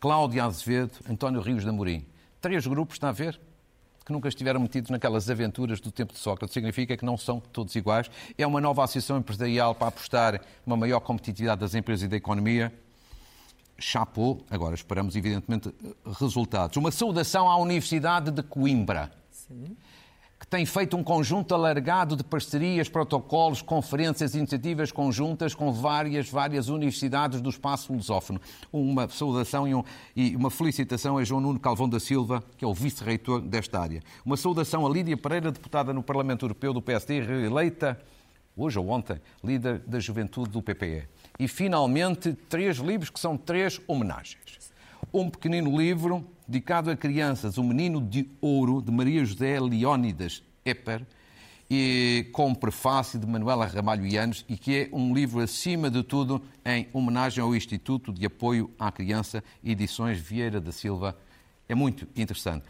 Cláudia 0.00 0.44
Azevedo, 0.44 0.90
António 1.08 1.40
Rios 1.40 1.62
de 1.62 1.68
Amorim. 1.68 2.04
Três 2.40 2.66
grupos, 2.66 2.96
está 2.96 3.10
a 3.10 3.12
ver? 3.12 3.38
Que 4.04 4.12
nunca 4.12 4.28
estiveram 4.28 4.58
metidos 4.58 4.90
naquelas 4.90 5.30
aventuras 5.30 5.80
do 5.80 5.92
tempo 5.92 6.12
de 6.12 6.18
Sócrates. 6.18 6.52
Significa 6.52 6.96
que 6.96 7.04
não 7.04 7.16
são 7.16 7.38
todos 7.38 7.76
iguais. 7.76 8.10
É 8.36 8.44
uma 8.44 8.60
nova 8.60 8.82
associação 8.82 9.18
empresarial 9.18 9.76
para 9.76 9.88
apostar 9.88 10.40
numa 10.66 10.76
maior 10.76 10.98
competitividade 10.98 11.60
das 11.60 11.72
empresas 11.72 12.02
e 12.02 12.08
da 12.08 12.16
economia. 12.16 12.72
Chapou. 13.78 14.44
Agora 14.50 14.74
esperamos, 14.74 15.14
evidentemente, 15.14 15.72
resultados. 16.18 16.76
Uma 16.76 16.90
saudação 16.90 17.48
à 17.48 17.56
Universidade 17.58 18.32
de 18.32 18.42
Coimbra. 18.42 19.12
Sim 19.30 19.76
que 20.38 20.46
tem 20.46 20.64
feito 20.64 20.96
um 20.96 21.02
conjunto 21.02 21.52
alargado 21.54 22.14
de 22.14 22.22
parcerias, 22.22 22.88
protocolos, 22.88 23.60
conferências 23.60 24.34
iniciativas 24.34 24.92
conjuntas 24.92 25.54
com 25.54 25.72
várias, 25.72 26.30
várias 26.30 26.68
universidades 26.68 27.40
do 27.40 27.50
espaço 27.50 27.92
lusófono. 27.92 28.40
Uma 28.72 29.08
saudação 29.08 29.66
e, 29.66 29.74
um, 29.74 29.82
e 30.14 30.36
uma 30.36 30.50
felicitação 30.50 31.18
a 31.18 31.24
João 31.24 31.40
Nuno 31.40 31.58
Calvão 31.58 31.88
da 31.88 31.98
Silva, 31.98 32.42
que 32.56 32.64
é 32.64 32.68
o 32.68 32.72
vice-reitor 32.72 33.40
desta 33.40 33.80
área. 33.80 34.00
Uma 34.24 34.36
saudação 34.36 34.86
a 34.86 34.90
Lídia 34.90 35.16
Pereira, 35.16 35.50
deputada 35.50 35.92
no 35.92 36.02
Parlamento 36.02 36.44
Europeu 36.44 36.72
do 36.72 36.80
PSD, 36.80 37.20
reeleita 37.20 37.98
hoje 38.56 38.78
ou 38.78 38.88
ontem, 38.88 39.20
líder 39.42 39.78
da 39.80 40.00
juventude 40.00 40.50
do 40.50 40.62
PPE. 40.62 41.08
E, 41.38 41.46
finalmente, 41.46 42.32
três 42.48 42.78
livros 42.78 43.08
que 43.10 43.20
são 43.20 43.36
três 43.36 43.80
homenagens. 43.86 44.72
Um 45.12 45.30
pequenino 45.30 45.76
livro 45.76 46.26
dedicado 46.48 46.90
a 46.90 46.96
crianças, 46.96 47.58
O 47.58 47.62
Menino 47.62 48.00
de 48.00 48.26
Ouro, 48.40 48.80
de 48.80 48.90
Maria 48.90 49.22
José 49.22 49.60
Leónidas 49.60 50.42
Eper, 50.64 51.06
e 51.70 52.26
com 52.32 52.54
prefácio 52.54 53.18
de 53.18 53.26
Manuela 53.26 53.66
Ramalho 53.66 54.06
Ianes, 54.06 54.46
e 54.48 54.56
que 54.56 54.74
é 54.74 54.88
um 54.90 55.12
livro, 55.12 55.40
acima 55.40 55.90
de 55.90 56.02
tudo, 56.02 56.40
em 56.64 56.88
homenagem 56.94 57.44
ao 57.44 57.54
Instituto 57.54 58.10
de 58.10 58.24
Apoio 58.24 58.70
à 58.78 58.90
Criança, 58.90 59.44
Edições 59.62 60.18
Vieira 60.18 60.58
da 60.58 60.72
Silva. 60.72 61.14
É 61.68 61.74
muito 61.74 62.08
interessante. 62.16 62.64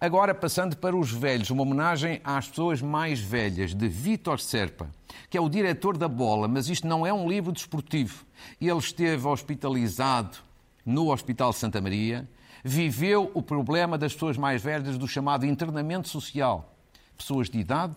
Agora, 0.00 0.32
passando 0.32 0.76
para 0.76 0.96
os 0.96 1.10
velhos, 1.10 1.50
uma 1.50 1.62
homenagem 1.62 2.20
às 2.22 2.46
pessoas 2.46 2.80
mais 2.80 3.18
velhas, 3.18 3.74
de 3.74 3.88
Vítor 3.88 4.38
Serpa, 4.38 4.88
que 5.28 5.36
é 5.36 5.40
o 5.40 5.48
diretor 5.48 5.96
da 5.96 6.06
Bola, 6.06 6.46
mas 6.46 6.68
isto 6.68 6.86
não 6.86 7.04
é 7.04 7.12
um 7.12 7.28
livro 7.28 7.50
desportivo. 7.50 8.24
Ele 8.60 8.78
esteve 8.78 9.26
hospitalizado 9.26 10.36
no 10.84 11.10
Hospital 11.10 11.52
Santa 11.52 11.80
Maria, 11.80 12.28
viveu 12.66 13.30
o 13.32 13.40
problema 13.40 13.96
das 13.96 14.12
pessoas 14.12 14.36
mais 14.36 14.60
velhas 14.60 14.98
do 14.98 15.06
chamado 15.06 15.46
internamento 15.46 16.08
social. 16.08 16.74
Pessoas 17.16 17.48
de 17.48 17.60
idade 17.60 17.94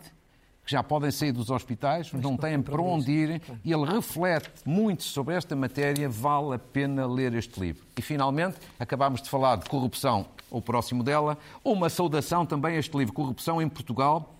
que 0.64 0.72
já 0.72 0.84
podem 0.84 1.10
sair 1.10 1.32
dos 1.32 1.50
hospitais, 1.50 2.12
mas 2.14 2.22
não 2.22 2.38
têm 2.38 2.62
para 2.62 2.80
onde 2.80 3.12
ir, 3.12 3.42
e 3.66 3.74
ele 3.74 3.86
reflete 3.86 4.52
muito 4.64 5.02
sobre 5.02 5.34
esta 5.34 5.56
matéria, 5.56 6.08
vale 6.08 6.54
a 6.54 6.60
pena 6.60 7.08
ler 7.08 7.34
este 7.34 7.60
livro. 7.60 7.84
E, 7.98 8.02
finalmente, 8.04 8.58
acabámos 8.80 9.24
de 9.24 9.30
falar 9.30 9.56
de 9.56 9.68
corrupção, 9.68 10.28
o 10.52 10.62
próximo 10.62 11.04
dela, 11.04 11.36
uma 11.64 11.90
saudação 11.90 12.46
também 12.46 12.76
a 12.76 12.80
este 12.80 12.96
livro, 12.96 13.12
Corrupção 13.12 13.60
em 13.60 13.68
Portugal, 13.68 14.39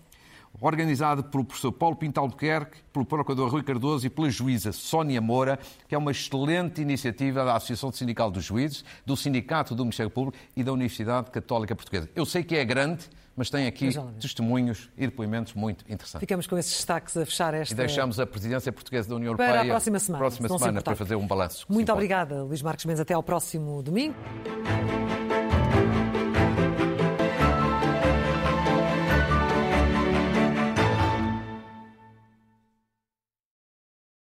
organizado 0.60 1.24
pelo 1.24 1.44
professor 1.44 1.72
Paulo 1.72 1.96
Pinto 1.96 2.20
Albuquerque, 2.20 2.78
pelo 2.92 3.04
procurador 3.04 3.50
Rui 3.50 3.62
Cardoso 3.62 4.06
e 4.06 4.10
pela 4.10 4.30
juíza 4.30 4.72
Sónia 4.72 5.20
Moura, 5.20 5.58
que 5.88 5.94
é 5.94 5.98
uma 5.98 6.10
excelente 6.10 6.80
iniciativa 6.80 7.44
da 7.44 7.56
Associação 7.56 7.92
Sindical 7.92 8.30
dos 8.30 8.44
Juízes, 8.44 8.84
do 9.04 9.16
Sindicato 9.16 9.74
do 9.74 9.84
Ministério 9.84 10.10
Público 10.10 10.38
e 10.56 10.62
da 10.62 10.72
Universidade 10.72 11.30
Católica 11.30 11.74
Portuguesa. 11.74 12.08
Eu 12.14 12.26
sei 12.26 12.42
que 12.42 12.56
é 12.56 12.64
grande, 12.64 13.08
mas 13.36 13.48
tem 13.48 13.66
aqui 13.66 13.90
testemunhos 14.20 14.90
e 14.98 15.06
depoimentos 15.06 15.54
muito 15.54 15.84
interessantes. 15.88 16.20
Ficamos 16.20 16.46
com 16.46 16.58
esses 16.58 16.72
destaques 16.72 17.16
a 17.16 17.24
fechar 17.24 17.54
esta... 17.54 17.72
E 17.72 17.76
deixamos 17.76 18.20
a 18.20 18.26
presidência 18.26 18.70
portuguesa 18.72 19.08
da 19.08 19.14
União 19.14 19.28
Europeia 19.28 19.50
para 19.50 19.62
a 19.62 19.66
próxima 19.66 19.98
semana, 19.98 20.18
próxima 20.18 20.48
semana 20.48 20.82
para 20.82 20.96
fazer 20.96 21.16
um 21.16 21.26
balanço. 21.26 21.64
Muito 21.68 21.92
obrigada, 21.92 22.42
Luís 22.42 22.60
Marques 22.60 22.84
Mendes. 22.84 23.00
Até 23.00 23.14
ao 23.14 23.22
próximo 23.22 23.82
domingo. 23.82 24.14